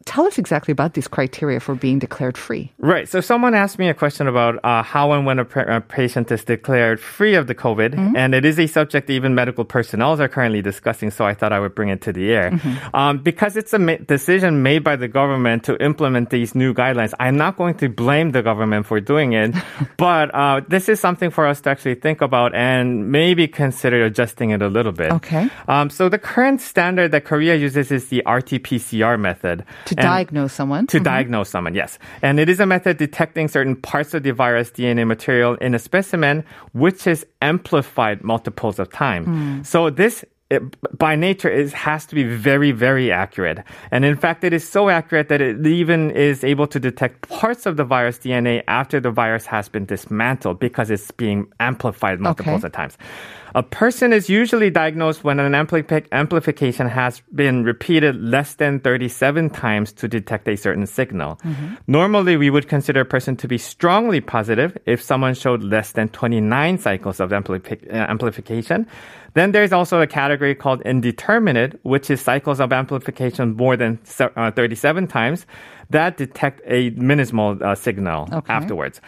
Tell 0.05 0.27
us 0.27 0.39
exactly 0.39 0.73
about 0.73 0.95
these 0.95 1.09
criteria 1.09 1.61
for 1.61 1.75
being 1.75 1.99
declared 1.99 2.37
free. 2.37 2.73
Right. 2.79 3.09
So 3.09 3.21
someone 3.21 3.55
asked 3.55 3.79
me 3.79 3.89
a 3.89 3.95
question 3.95 4.29
about 4.29 4.63
uh, 4.65 4.83
how 4.83 5.13
and 5.13 5.27
when 5.27 5.39
a, 5.39 5.47
a 5.77 5.81
patient 5.81 6.31
is 6.31 6.45
declared 6.45 7.01
free 7.01 7.35
of 7.35 7.47
the 7.47 7.55
COVID, 7.55 8.17
and 8.17 8.35
it 8.35 8.45
is 8.45 8.59
a 8.59 8.67
subject 8.67 9.11
even 9.11 9.35
medical 9.35 9.65
personnel 9.65 10.21
are 10.21 10.29
currently 10.29 10.63
discussing. 10.63 11.11
So 11.11 11.25
I 11.25 11.35
thought 11.35 11.53
I 11.53 11.61
would 11.61 11.75
bring 11.75 11.89
it 11.89 12.01
to 12.03 12.13
the 12.13 12.33
air 12.33 12.61
um, 12.95 13.19
because 13.19 13.57
it's 13.57 13.73
a 13.73 13.79
ma- 13.79 13.97
decision 14.07 14.63
made 14.63 14.85
by 14.85 14.97
the 14.97 15.09
government 15.09 15.65
to 15.65 15.83
implement 15.83 16.31
these 16.31 16.55
new 16.55 16.75
guidelines. 16.75 17.15
I'm 17.19 17.37
not 17.37 17.57
going 17.57 17.75
to 17.79 17.89
blame 17.89 18.33
the 18.33 18.43
government 18.43 18.87
for 18.87 19.01
doing 19.01 19.33
it, 19.33 19.55
but 19.97 20.35
uh, 20.35 20.61
this 20.69 20.89
is 20.89 21.01
something 21.01 21.31
for 21.31 21.47
us 21.47 21.61
to 21.63 21.71
actually 21.71 21.95
think 21.97 22.21
about 22.21 22.55
and 22.55 23.11
maybe 23.11 23.49
consider 23.49 24.05
adjusting 24.05 24.51
it 24.51 24.63
a 24.63 24.69
little 24.69 24.93
bit. 24.93 25.13
Okay. 25.13 25.49
Um, 25.69 25.91
so 25.91 26.09
the 26.09 26.19
current 26.19 26.61
standard 26.61 27.13
that 27.13 27.25
Korea 27.25 27.57
uses 27.57 27.91
is 27.91 28.09
the 28.09 28.23
RT-PCR 28.27 29.19
method 29.19 29.65
To 29.87 29.95
And- 29.97 30.03
diagnose 30.03 30.53
someone. 30.53 30.87
to 30.89 30.97
mm-hmm. 30.99 31.05
diagnose 31.05 31.51
someone, 31.51 31.75
yes. 31.75 31.99
And 32.23 32.39
it 32.39 32.49
is 32.49 32.61
a 32.61 32.67
method 32.67 32.97
detecting 32.99 33.49
certain 33.49 33.77
parts 33.77 34.15
of 34.15 34.23
the 34.23 34.33
virus 34.33 34.71
DNA 34.71 35.07
material 35.07 35.55
in 35.57 35.75
a 35.75 35.79
specimen, 35.79 36.45
which 36.73 37.07
is 37.07 37.27
amplified 37.41 38.23
multiples 38.23 38.79
of 38.79 38.91
time. 38.91 39.25
Hmm. 39.25 39.63
So 39.63 39.91
this 39.91 40.25
it, 40.53 40.99
by 40.99 41.17
nature 41.17 41.49
is 41.49 41.73
has 41.73 42.05
to 42.07 42.15
be 42.15 42.25
very 42.25 42.73
very 42.73 43.11
accurate 43.11 43.65
and 43.91 44.05
in 44.05 44.17
fact 44.17 44.45
it 44.45 44.53
is 44.53 44.69
so 44.69 44.91
accurate 44.91 45.29
that 45.31 45.41
it 45.41 45.67
even 45.67 46.11
is 46.11 46.45
able 46.45 46.67
to 46.67 46.79
detect 46.79 47.27
parts 47.31 47.65
of 47.65 47.79
the 47.79 47.85
virus 47.85 48.19
dna 48.19 48.63
after 48.69 49.01
the 49.01 49.11
virus 49.11 49.47
has 49.47 49.71
been 49.71 49.87
dismantled 49.87 50.59
because 50.61 50.91
it's 50.91 51.11
being 51.13 51.47
amplified 51.59 52.21
multiples 52.21 52.59
Okay. 52.59 52.67
of 52.67 52.73
times 52.73 52.99
a 53.55 53.63
person 53.63 54.13
is 54.13 54.29
usually 54.29 54.71
diagnosed 54.71 55.25
when 55.25 55.39
an 55.41 55.53
ampli- 55.53 56.07
amplification 56.13 56.89
has 56.89 57.23
been 57.35 57.65
repeated 57.65 58.17
less 58.17 58.55
than 58.55 58.81
37 58.81 59.51
times 59.51 59.93
to 59.93 60.09
detect 60.09 60.49
a 60.49 60.57
certain 60.57 60.87
signal. 60.87 61.39
Normally, 61.87 62.37
we 62.37 62.51
would 62.51 62.69
consider 62.69 63.01
a 63.01 63.05
person 63.05 63.37
to 63.37 63.49
be 63.49 63.59
strongly 63.59 64.21
positive 64.21 64.77
if 64.87 65.03
someone 65.03 65.35
showed 65.35 65.63
less 65.63 65.93
than 65.93 66.09
29 66.09 66.79
cycles 66.79 67.21
of 67.21 67.31
ampli- 67.31 67.93
uh, 67.93 68.07
amplification. 68.09 68.87
Then 69.35 69.53
there's 69.53 69.73
also 69.73 70.01
a 70.01 70.07
category 70.07 70.55
called 70.55 70.83
indeterminate, 70.83 71.81
which 71.85 72.11
is 72.11 72.21
cycles 72.21 72.61
of 72.61 72.73
amplification 72.73 73.57
more 73.57 73.77
than 73.77 73.99
uh, 74.21 74.51
37 74.51 75.07
times 75.07 75.47
that 75.93 76.17
detect 76.17 76.61
a 76.67 76.91
minimal 76.91 77.59
uh, 77.63 77.75
signal 77.75 78.29
Okay. 78.33 78.53
afterwards. 78.53 79.01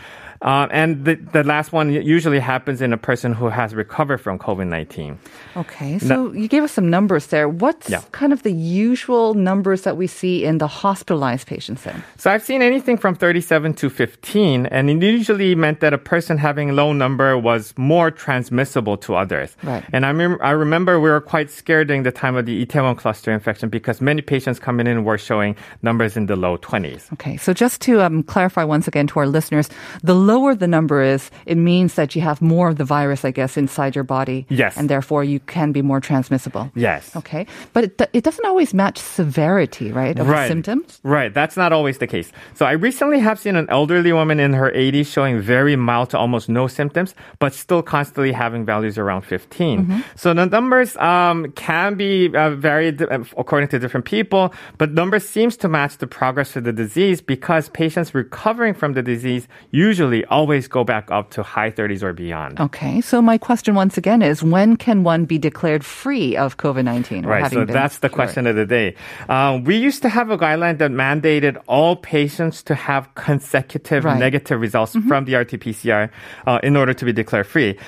Uh, 0.42 0.68
and 0.70 1.07
the, 1.07 1.14
the 1.33 1.42
last 1.42 1.73
one 1.73 1.90
usually 1.90 2.38
happens 2.38 2.83
in 2.83 2.92
a 2.92 2.99
person 2.99 3.33
who 3.33 3.47
has 3.49 3.75
recovered 3.75 4.18
from 4.18 4.38
COVID 4.38 4.66
19. 4.68 5.18
Okay, 5.57 5.99
so 5.99 6.33
you 6.33 6.49
gave 6.49 6.62
us 6.62 6.73
some 6.73 6.90
numbers 6.90 7.29
there. 7.29 7.49
What's 7.49 7.88
Yeah. 7.88 8.03
kind 8.12 8.31
of 8.33 8.42
the 8.42 8.53
usual 8.53 9.33
numbers 9.33 9.83
that 9.83 9.97
we 9.97 10.07
see 10.07 10.44
in 10.44 10.59
the 10.59 10.66
hospitalized 10.66 11.47
patients 11.47 11.85
then? 11.85 12.03
So 12.18 12.31
I've 12.31 12.42
seen 12.42 12.61
anything 12.61 12.99
from 12.99 13.14
37 13.14 13.73
to 13.75 13.88
15, 13.88 14.66
and 14.66 14.90
it 14.90 15.03
usually 15.03 15.55
meant 15.55 15.81
that 15.81 15.94
a 15.94 15.99
person 15.99 16.37
having 16.37 16.77
low 16.77 16.92
number 16.92 17.38
was 17.38 17.73
more 17.79 18.11
transmissible 18.11 18.99
to 18.99 19.14
others. 19.14 19.57
Right. 19.62 19.83
And 19.94 20.05
I, 20.05 20.12
mem- 20.12 20.38
I 20.42 20.51
remember 20.51 21.01
we 21.01 21.09
were 21.09 21.23
quite 21.23 21.51
scared 21.51 21.88
during 21.88 22.03
the 22.03 22.12
time 22.12 22.37
of 22.37 22.44
the 22.44 22.66
Itaewon 22.66 22.99
cluster 22.99 23.33
infection 23.33 23.70
because 23.70 24.03
many 24.03 24.20
patients 24.20 24.59
coming 24.59 24.87
in 24.87 25.05
were 25.05 25.16
showing 25.16 25.57
numbers 25.81 26.18
in 26.18 26.27
the 26.27 26.37
low 26.37 26.59
20s. 26.59 26.74
Okay, 27.13 27.37
so 27.37 27.53
just 27.53 27.81
to 27.83 28.03
um, 28.03 28.23
clarify 28.25 28.65
once 28.65 28.89
again 28.89 29.07
to 29.07 29.21
our 29.21 29.27
listeners, 29.27 29.69
the 30.03 30.15
lower 30.15 30.55
the 30.55 30.67
number 30.67 31.03
is, 31.03 31.31
it 31.47 31.55
means 31.57 31.95
that 31.95 32.17
you 32.17 32.23
have 32.23 32.43
more 32.43 32.69
of 32.69 32.77
the 32.79 32.85
virus, 32.85 33.25
I 33.25 33.31
guess, 33.31 33.57
inside 33.57 33.95
your 33.95 34.03
body. 34.03 34.45
Yes. 34.49 34.77
And 34.77 34.91
therefore 34.91 35.23
you 35.23 35.39
can 35.39 35.71
be 35.71 35.83
more 35.83 36.01
transmissible. 36.01 36.73
Yes. 36.75 37.15
Okay, 37.15 37.47
but 37.73 37.85
it, 37.85 38.03
it 38.13 38.25
doesn't 38.25 38.45
always 38.45 38.75
match 38.75 38.99
severity, 38.99 39.93
right, 39.93 40.19
of 40.19 40.27
the 40.27 40.33
Right. 40.33 40.49
symptoms? 40.49 40.99
Right. 41.05 41.33
That's 41.33 41.57
not 41.57 41.73
always 41.73 41.99
the 41.99 42.09
case. 42.09 42.33
So 42.55 42.67
I 42.67 42.73
recently 42.73 43.21
have 43.21 43.39
seen 43.39 43.55
an 43.55 43.69
elderly 43.71 44.13
woman 44.13 44.41
in 44.41 44.53
her 44.53 44.73
80s 44.73 45.07
showing 45.07 45.41
very 45.41 45.77
mild 45.77 46.11
to 46.11 46.19
almost 46.19 46.49
no 46.49 46.67
symptoms, 46.67 47.15
but 47.39 47.55
still 47.55 47.83
constantly 47.83 48.33
having 48.33 48.65
values 48.65 48.99
around 48.99 49.23
15. 49.23 50.03
So 50.17 50.35
the 50.35 50.47
numbers 50.47 50.97
um, 50.97 51.53
can 51.53 51.95
be 51.95 52.35
uh, 52.35 52.51
varied 52.51 53.01
uh, 53.03 53.23
according 53.37 53.69
to 53.69 53.79
different 53.79 54.07
people, 54.07 54.53
but 54.79 54.91
numbers 54.93 55.29
seems 55.29 55.57
to 55.59 55.69
match 55.69 55.99
the 55.99 56.07
progress 56.09 56.57
of 56.57 56.63
of 56.63 56.63
the 56.64 56.72
disease 56.72 57.20
because 57.20 57.68
patients 57.70 58.14
recovering 58.14 58.74
from 58.74 58.94
the 58.94 59.03
disease 59.03 59.46
usually 59.70 60.24
always 60.27 60.68
go 60.68 60.85
back 60.85 61.11
up 61.11 61.31
to 61.31 61.42
high 61.42 61.70
30s 61.70 62.03
or 62.03 62.12
beyond. 62.12 62.59
Okay, 62.59 63.00
so 63.00 63.22
my 63.22 63.38
question 63.38 63.74
once 63.74 63.96
again 63.96 64.22
is 64.22 64.42
when 64.42 64.77
can 64.77 65.05
one 65.05 65.24
be 65.24 65.38
declared 65.38 65.85
free 65.85 66.37
of 66.37 66.57
COVID 66.57 66.85
19? 66.85 67.27
Right, 67.27 67.50
so 67.53 67.64
that's 67.64 67.98
the 67.98 68.09
cured? 68.09 68.14
question 68.14 68.46
of 68.46 68.57
the 68.57 68.66
day. 68.66 68.96
Um, 69.29 69.64
we 69.64 69.77
used 69.77 70.03
to 70.03 70.09
have 70.09 70.31
a 70.31 70.38
guideline 70.38 70.79
that 70.79 70.90
mandated 70.90 71.62
all 71.66 71.96
patients 71.96 72.62
to 72.64 72.74
have 72.74 73.14
consecutive 73.14 74.05
right. 74.05 74.18
negative 74.18 74.61
results 74.61 74.94
mm-hmm. 74.94 75.09
from 75.09 75.24
the 75.24 75.37
RT 75.37 75.53
PCR 75.61 76.11
uh, 76.46 76.59
in 76.62 76.77
order 76.77 76.94
to 76.94 77.05
be 77.05 77.12
declared 77.12 77.46
free. 77.46 77.79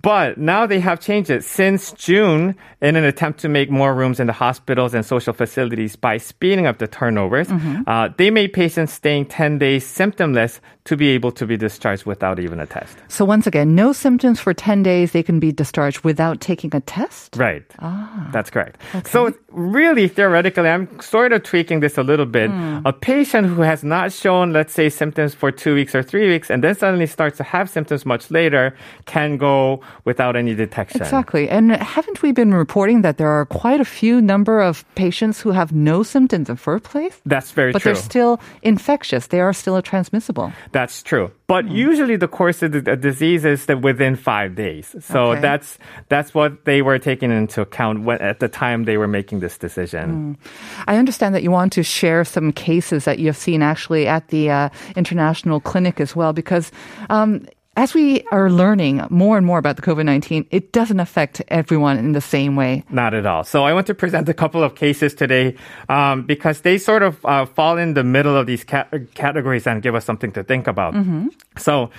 But 0.00 0.38
now 0.38 0.66
they 0.66 0.80
have 0.80 1.00
changed 1.00 1.30
it 1.30 1.44
since 1.44 1.92
June 1.92 2.54
in 2.80 2.96
an 2.96 3.04
attempt 3.04 3.40
to 3.40 3.48
make 3.48 3.70
more 3.70 3.94
rooms 3.94 4.18
in 4.20 4.26
the 4.26 4.32
hospitals 4.32 4.94
and 4.94 5.04
social 5.04 5.32
facilities 5.32 5.96
by 5.96 6.16
speeding 6.16 6.66
up 6.66 6.78
the 6.78 6.86
turnovers. 6.86 7.48
Mm-hmm. 7.48 7.82
Uh, 7.86 8.08
they 8.16 8.30
made 8.30 8.52
patients 8.52 8.92
staying 8.92 9.26
10 9.26 9.58
days 9.58 9.84
symptomless 9.84 10.60
to 10.84 10.96
be 10.96 11.10
able 11.10 11.30
to 11.30 11.46
be 11.46 11.56
discharged 11.56 12.06
without 12.06 12.40
even 12.40 12.58
a 12.58 12.66
test. 12.66 12.96
So 13.06 13.24
once 13.24 13.46
again, 13.46 13.74
no 13.76 13.92
symptoms 13.92 14.40
for 14.40 14.52
10 14.52 14.82
days, 14.82 15.12
they 15.12 15.22
can 15.22 15.38
be 15.38 15.52
discharged 15.52 16.00
without 16.00 16.40
taking 16.40 16.74
a 16.74 16.80
test? 16.80 17.36
Right. 17.36 17.62
Ah. 17.78 18.30
That's 18.32 18.50
correct. 18.50 18.78
Okay. 18.94 19.08
So 19.08 19.32
really, 19.50 20.08
theoretically, 20.08 20.68
I'm 20.68 21.00
sort 21.00 21.32
of 21.32 21.44
tweaking 21.44 21.80
this 21.80 21.98
a 21.98 22.02
little 22.02 22.26
bit. 22.26 22.50
Mm. 22.50 22.82
A 22.84 22.92
patient 22.92 23.46
who 23.46 23.62
has 23.62 23.84
not 23.84 24.12
shown, 24.12 24.52
let's 24.52 24.72
say, 24.72 24.88
symptoms 24.88 25.34
for 25.34 25.52
two 25.52 25.74
weeks 25.74 25.94
or 25.94 26.02
three 26.02 26.28
weeks, 26.28 26.50
and 26.50 26.64
then 26.64 26.74
suddenly 26.74 27.06
starts 27.06 27.36
to 27.36 27.44
have 27.44 27.70
symptoms 27.70 28.04
much 28.04 28.30
later, 28.32 28.74
can 29.06 29.36
go 29.36 29.81
without 30.04 30.36
any 30.36 30.54
detection. 30.54 31.02
Exactly. 31.02 31.48
And 31.48 31.72
haven't 31.72 32.22
we 32.22 32.32
been 32.32 32.54
reporting 32.54 33.02
that 33.02 33.16
there 33.16 33.28
are 33.28 33.46
quite 33.46 33.80
a 33.80 33.84
few 33.84 34.20
number 34.20 34.60
of 34.60 34.84
patients 34.94 35.40
who 35.40 35.50
have 35.50 35.72
no 35.72 36.02
symptoms 36.02 36.48
in 36.48 36.54
the 36.54 36.60
first 36.60 36.84
place? 36.84 37.20
That's 37.26 37.50
very 37.50 37.72
but 37.72 37.82
true. 37.82 37.92
But 37.92 37.96
they're 37.96 38.02
still 38.02 38.40
infectious. 38.62 39.26
They 39.28 39.40
are 39.40 39.52
still 39.52 39.80
transmissible. 39.82 40.52
That's 40.72 41.02
true. 41.02 41.30
But 41.46 41.66
mm. 41.66 41.74
usually 41.74 42.16
the 42.16 42.28
course 42.28 42.62
of 42.62 42.72
the 42.72 42.96
disease 42.96 43.44
is 43.44 43.66
that 43.66 43.82
within 43.82 44.16
five 44.16 44.54
days. 44.54 44.96
So 45.00 45.32
okay. 45.32 45.40
that's 45.40 45.78
that's 46.08 46.32
what 46.32 46.64
they 46.64 46.80
were 46.80 46.98
taking 46.98 47.30
into 47.30 47.60
account 47.60 48.04
when, 48.04 48.20
at 48.20 48.40
the 48.40 48.48
time 48.48 48.84
they 48.84 48.96
were 48.96 49.08
making 49.08 49.40
this 49.40 49.58
decision. 49.58 50.36
Mm. 50.40 50.48
I 50.86 50.96
understand 50.96 51.34
that 51.34 51.42
you 51.42 51.50
want 51.50 51.72
to 51.74 51.82
share 51.82 52.24
some 52.24 52.52
cases 52.52 53.04
that 53.04 53.18
you 53.18 53.26
have 53.26 53.36
seen 53.36 53.62
actually 53.62 54.06
at 54.06 54.28
the 54.28 54.50
uh, 54.50 54.68
international 54.96 55.60
clinic 55.60 56.00
as 56.00 56.16
well, 56.16 56.32
because 56.32 56.72
um, 57.10 57.44
as 57.74 57.94
we 57.94 58.22
are 58.30 58.50
learning 58.50 59.02
more 59.08 59.38
and 59.38 59.46
more 59.46 59.58
about 59.58 59.76
the 59.76 59.82
COVID 59.82 60.04
19, 60.04 60.46
it 60.50 60.72
doesn't 60.72 61.00
affect 61.00 61.40
everyone 61.48 61.98
in 61.98 62.12
the 62.12 62.20
same 62.20 62.54
way. 62.54 62.84
Not 62.90 63.14
at 63.14 63.24
all. 63.24 63.44
So 63.44 63.64
I 63.64 63.72
want 63.72 63.86
to 63.86 63.94
present 63.94 64.28
a 64.28 64.34
couple 64.34 64.62
of 64.62 64.74
cases 64.74 65.14
today 65.14 65.56
um, 65.88 66.24
because 66.24 66.60
they 66.60 66.76
sort 66.76 67.02
of 67.02 67.24
uh, 67.24 67.46
fall 67.46 67.78
in 67.78 67.94
the 67.94 68.04
middle 68.04 68.36
of 68.36 68.46
these 68.46 68.62
cat- 68.62 68.92
categories 69.14 69.66
and 69.66 69.82
give 69.82 69.94
us 69.94 70.04
something 70.04 70.32
to 70.32 70.44
think 70.44 70.66
about. 70.66 70.92
Mm-hmm. 70.92 71.28
So 71.56 71.90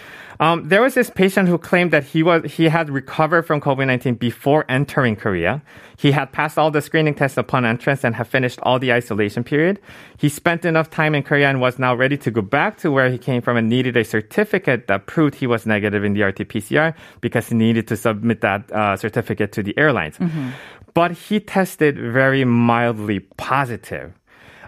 um, 0.44 0.68
there 0.68 0.82
was 0.82 0.94
this 0.94 1.10
patient 1.10 1.48
who 1.48 1.58
claimed 1.58 1.92
that 1.92 2.04
he 2.04 2.22
was 2.22 2.52
he 2.52 2.66
had 2.68 2.90
recovered 2.90 3.44
from 3.44 3.62
COVID 3.62 3.88
nineteen 3.88 4.16
before 4.16 4.66
entering 4.68 5.16
Korea. 5.16 5.62
He 5.96 6.12
had 6.12 6.34
passed 6.34 6.58
all 6.58 6.70
the 6.70 6.82
screening 6.82 7.16
tests 7.16 7.38
upon 7.38 7.66
entrance 7.66 8.04
and 8.04 8.14
had 8.14 8.28
finished 8.28 8.60
all 8.64 8.78
the 8.78 8.92
isolation 8.92 9.46
period. 9.46 9.80
He 10.18 10.28
spent 10.28 10.66
enough 10.66 10.90
time 10.90 11.16
in 11.16 11.24
Korea 11.24 11.50
and 11.50 11.62
was 11.62 11.80
now 11.80 11.96
ready 11.96 12.18
to 12.18 12.30
go 12.30 12.42
back 12.42 12.78
to 12.80 12.92
where 12.92 13.10
he 13.10 13.18
came 13.18 13.42
from 13.42 13.56
and 13.56 13.70
needed 13.70 13.96
a 13.96 14.04
certificate 14.04 14.88
that 14.88 15.06
proved 15.06 15.36
he 15.36 15.48
was 15.48 15.66
negative 15.66 16.04
in 16.04 16.14
the 16.14 16.24
RT-PCR 16.24 16.94
because 17.22 17.48
he 17.48 17.56
needed 17.56 17.88
to 17.88 17.96
submit 17.96 18.42
that 18.42 18.70
uh, 18.74 18.98
certificate 18.98 19.54
to 19.54 19.64
the 19.64 19.78
airlines. 19.78 20.18
Mm-hmm. 20.18 20.50
But 20.94 21.12
he 21.14 21.40
tested 21.40 21.98
very 21.98 22.44
mildly 22.44 23.22
positive. 23.38 24.12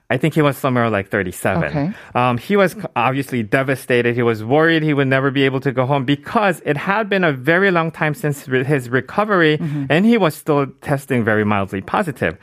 I 0.10 0.18
think 0.18 0.36
he 0.36 0.42
was 0.42 0.56
somewhere 0.56 0.90
like 0.90 1.10
37. 1.10 1.64
Okay. 1.64 1.94
Um, 2.14 2.38
he 2.38 2.56
was 2.56 2.76
obviously 2.96 3.42
devastated. 3.42 4.16
He 4.16 4.22
was 4.22 4.44
worried 4.44 4.84
he 4.84 4.94
would 4.94 5.08
never 5.08 5.32
be 5.32 5.44
able 5.44 5.60
to 5.62 5.72
go 5.72 5.86
home 5.86 6.06
because 6.06 6.62
it 6.64 6.78
had 6.78 7.10
been 7.10 7.24
a 7.24 7.32
very 7.32 7.72
long 7.72 7.90
time 7.90 8.14
since 8.14 8.46
his 8.46 8.90
recovery 8.90 9.58
mm-hmm. 9.58 9.86
and 9.90 10.06
he 10.06 10.18
was 10.18 10.36
still 10.36 10.68
testing 10.82 11.24
very 11.24 11.44
mildly 11.44 11.82
positive. 11.82 12.38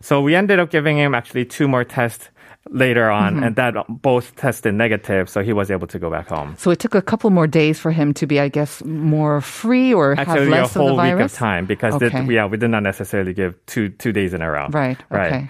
So 0.00 0.20
we 0.20 0.36
ended 0.36 0.60
up 0.60 0.70
giving 0.70 0.96
him 0.96 1.14
actually 1.14 1.44
two 1.44 1.66
more 1.66 1.82
tests 1.82 2.28
later 2.70 3.10
on, 3.10 3.34
mm-hmm. 3.34 3.44
and 3.44 3.56
that 3.56 3.74
both 3.88 4.34
tested 4.36 4.74
negative, 4.74 5.28
so 5.28 5.42
he 5.42 5.52
was 5.52 5.70
able 5.70 5.86
to 5.86 5.98
go 5.98 6.10
back 6.10 6.28
home. 6.28 6.54
So 6.58 6.70
it 6.70 6.78
took 6.78 6.94
a 6.94 7.02
couple 7.02 7.30
more 7.30 7.46
days 7.46 7.78
for 7.78 7.90
him 7.90 8.12
to 8.14 8.26
be, 8.26 8.40
I 8.40 8.48
guess, 8.48 8.84
more 8.84 9.40
free 9.40 9.94
or 9.94 10.12
Actually, 10.18 10.40
have 10.40 10.48
less 10.48 10.76
a 10.76 10.78
whole 10.78 11.00
of 11.00 11.06
the 11.06 11.14
week 11.14 11.24
of 11.24 11.32
time 11.32 11.66
because 11.66 11.94
okay. 11.94 12.24
yeah, 12.24 12.46
we 12.46 12.56
did 12.56 12.70
not 12.70 12.82
necessarily 12.82 13.32
give 13.32 13.54
two 13.66 13.88
two 13.90 14.12
days 14.12 14.34
in 14.34 14.42
a 14.42 14.50
row. 14.50 14.68
Right. 14.68 14.98
Right. 15.10 15.32
Okay. 15.32 15.48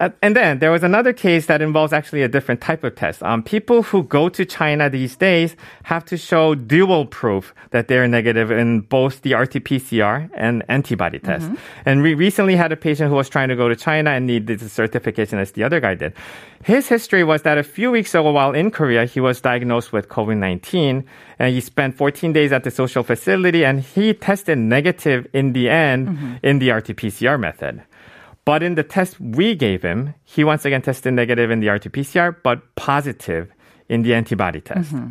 Uh, 0.00 0.08
and 0.22 0.34
then 0.34 0.58
there 0.60 0.70
was 0.70 0.82
another 0.82 1.12
case 1.12 1.44
that 1.46 1.60
involves 1.60 1.92
actually 1.92 2.22
a 2.22 2.28
different 2.28 2.62
type 2.62 2.82
of 2.82 2.96
test. 2.96 3.22
Um, 3.22 3.42
people 3.42 3.82
who 3.82 4.02
go 4.02 4.30
to 4.30 4.46
China 4.46 4.88
these 4.88 5.14
days 5.14 5.54
have 5.82 6.06
to 6.06 6.16
show 6.16 6.54
dual 6.54 7.04
proof 7.04 7.54
that 7.70 7.88
they're 7.88 8.08
negative 8.08 8.50
in 8.50 8.80
both 8.80 9.20
the 9.20 9.34
RT-PCR 9.34 10.30
and 10.32 10.64
antibody 10.68 11.18
test. 11.18 11.46
Mm-hmm. 11.46 11.56
And 11.84 12.02
we 12.02 12.14
recently 12.14 12.56
had 12.56 12.72
a 12.72 12.76
patient 12.76 13.10
who 13.10 13.16
was 13.16 13.28
trying 13.28 13.50
to 13.50 13.56
go 13.56 13.68
to 13.68 13.76
China 13.76 14.10
and 14.10 14.26
needed 14.26 14.58
the 14.58 14.70
certification 14.70 15.38
as 15.38 15.52
the 15.52 15.62
other 15.62 15.80
guy 15.80 15.94
did. 15.94 16.14
His 16.64 16.88
history 16.88 17.22
was 17.22 17.42
that 17.42 17.58
a 17.58 17.62
few 17.62 17.90
weeks 17.90 18.14
ago 18.14 18.32
while 18.32 18.52
in 18.52 18.70
Korea, 18.70 19.04
he 19.04 19.20
was 19.20 19.40
diagnosed 19.40 19.92
with 19.92 20.08
COVID-19 20.08 21.04
and 21.38 21.54
he 21.54 21.60
spent 21.60 21.96
14 21.96 22.32
days 22.32 22.52
at 22.52 22.64
the 22.64 22.70
social 22.70 23.02
facility 23.02 23.66
and 23.66 23.80
he 23.80 24.14
tested 24.14 24.56
negative 24.56 25.26
in 25.34 25.52
the 25.52 25.68
end 25.68 26.08
mm-hmm. 26.08 26.34
in 26.42 26.58
the 26.58 26.70
RT-PCR 26.70 27.38
method. 27.38 27.82
But 28.50 28.64
in 28.64 28.74
the 28.74 28.82
test 28.82 29.20
we 29.20 29.54
gave 29.54 29.82
him, 29.82 30.14
he 30.24 30.42
once 30.42 30.64
again 30.64 30.82
tested 30.82 31.14
negative 31.14 31.52
in 31.52 31.60
the 31.60 31.68
RT-PCR, 31.68 32.34
but 32.42 32.74
positive 32.74 33.52
in 33.88 34.02
the 34.02 34.12
antibody 34.12 34.60
test. 34.60 34.92
Mm-hmm. 34.92 35.10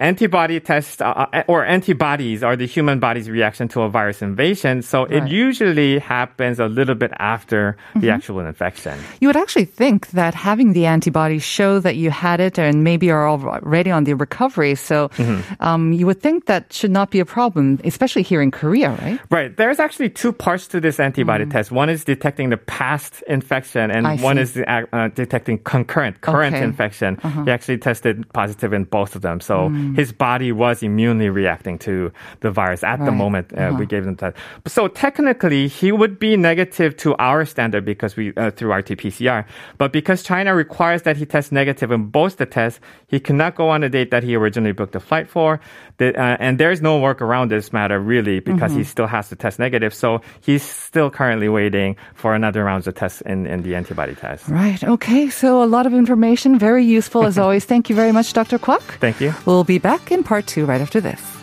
Antibody 0.00 0.58
tests 0.60 1.00
uh, 1.02 1.28
uh, 1.32 1.42
or 1.46 1.62
antibodies 1.64 2.42
are 2.42 2.56
the 2.56 2.66
human 2.66 3.00
body's 3.00 3.28
reaction 3.28 3.68
to 3.68 3.82
a 3.82 3.88
virus 3.90 4.22
invasion. 4.22 4.80
So 4.80 5.04
right. 5.04 5.22
it 5.22 5.28
usually 5.28 5.98
happens 5.98 6.58
a 6.58 6.66
little 6.66 6.94
bit 6.94 7.12
after 7.18 7.76
mm-hmm. 7.90 8.00
the 8.00 8.08
actual 8.08 8.40
infection. 8.40 8.98
You 9.20 9.28
would 9.28 9.36
actually 9.36 9.66
think 9.66 10.08
that 10.12 10.34
having 10.34 10.72
the 10.72 10.86
antibodies 10.86 11.44
show 11.44 11.80
that 11.80 11.96
you 11.96 12.10
had 12.10 12.40
it 12.40 12.58
and 12.58 12.82
maybe 12.82 13.10
are 13.10 13.28
already 13.28 13.90
on 13.90 14.04
the 14.04 14.14
recovery. 14.14 14.74
So 14.74 15.08
mm-hmm. 15.10 15.62
um, 15.62 15.92
you 15.92 16.06
would 16.06 16.22
think 16.22 16.46
that 16.46 16.72
should 16.72 16.90
not 16.90 17.10
be 17.10 17.20
a 17.20 17.26
problem, 17.26 17.78
especially 17.84 18.22
here 18.22 18.40
in 18.40 18.50
Korea, 18.50 18.96
right? 19.02 19.20
Right. 19.30 19.54
There's 19.54 19.78
actually 19.78 20.08
two 20.08 20.32
parts 20.32 20.66
to 20.68 20.80
this 20.80 20.98
antibody 20.98 21.44
mm. 21.44 21.50
test. 21.50 21.70
One 21.70 21.90
is 21.90 22.04
detecting 22.04 22.48
the 22.48 22.56
past 22.56 23.22
infection, 23.28 23.90
and 23.90 24.06
I 24.06 24.16
one 24.16 24.36
see. 24.36 24.60
is 24.60 24.64
uh, 24.66 25.08
detecting 25.14 25.58
concurrent 25.58 26.22
current 26.22 26.56
okay. 26.56 26.64
infection. 26.64 27.18
Uh-huh. 27.22 27.44
He 27.44 27.50
actually 27.50 27.78
tested 27.78 28.24
positive 28.32 28.72
in 28.72 28.84
both 28.84 29.14
of 29.14 29.20
them. 29.20 29.40
So 29.40 29.68
mm. 29.68 29.89
His 29.94 30.12
body 30.12 30.52
was 30.52 30.82
immunely 30.82 31.28
reacting 31.28 31.78
to 31.80 32.12
the 32.40 32.50
virus 32.50 32.82
at 32.82 32.98
right. 32.98 33.06
the 33.06 33.12
moment 33.12 33.52
uh, 33.52 33.60
uh-huh. 33.60 33.76
we 33.78 33.86
gave 33.86 34.04
them 34.04 34.16
that. 34.16 34.36
So 34.66 34.88
technically, 34.88 35.68
he 35.68 35.92
would 35.92 36.18
be 36.18 36.36
negative 36.36 36.96
to 36.98 37.16
our 37.16 37.44
standard 37.44 37.84
because 37.84 38.16
we 38.16 38.34
uh, 38.36 38.50
through 38.50 38.72
RT-PCR. 38.72 39.44
But 39.78 39.92
because 39.92 40.22
China 40.22 40.54
requires 40.54 41.02
that 41.02 41.16
he 41.16 41.26
test 41.26 41.52
negative 41.52 41.90
in 41.90 42.06
both 42.06 42.36
the 42.36 42.46
tests, 42.46 42.80
he 43.08 43.20
cannot 43.20 43.54
go 43.54 43.68
on 43.68 43.82
a 43.82 43.88
date 43.88 44.10
that 44.10 44.22
he 44.22 44.34
originally 44.34 44.72
booked 44.72 44.94
a 44.94 45.00
flight 45.00 45.28
for. 45.28 45.60
The, 45.98 46.18
uh, 46.18 46.36
and 46.40 46.58
there's 46.58 46.80
no 46.80 46.98
work 46.98 47.20
around 47.20 47.50
this 47.50 47.72
matter 47.72 47.98
really 48.00 48.40
because 48.40 48.70
mm-hmm. 48.70 48.78
he 48.78 48.84
still 48.84 49.06
has 49.06 49.28
to 49.28 49.36
test 49.36 49.58
negative. 49.58 49.92
So 49.92 50.22
he's 50.40 50.62
still 50.62 51.10
currently 51.10 51.48
waiting 51.48 51.96
for 52.14 52.34
another 52.34 52.64
round 52.64 52.86
of 52.86 52.94
tests 52.94 53.20
in, 53.22 53.46
in 53.46 53.62
the 53.62 53.74
antibody 53.74 54.14
test. 54.14 54.48
Right. 54.48 54.82
Okay. 54.82 55.28
So 55.28 55.62
a 55.62 55.66
lot 55.66 55.86
of 55.86 55.92
information, 55.92 56.58
very 56.58 56.84
useful 56.84 57.24
as 57.24 57.38
always. 57.42 57.64
Thank 57.64 57.90
you 57.90 57.96
very 57.96 58.12
much, 58.12 58.32
Dr. 58.32 58.58
Kwok. 58.58 58.80
Thank 59.00 59.20
you. 59.20 59.34
We'll 59.44 59.64
be 59.70 59.78
back 59.78 60.10
in 60.10 60.24
part 60.24 60.48
two 60.48 60.66
right 60.66 60.80
after 60.80 61.00
this. 61.00 61.39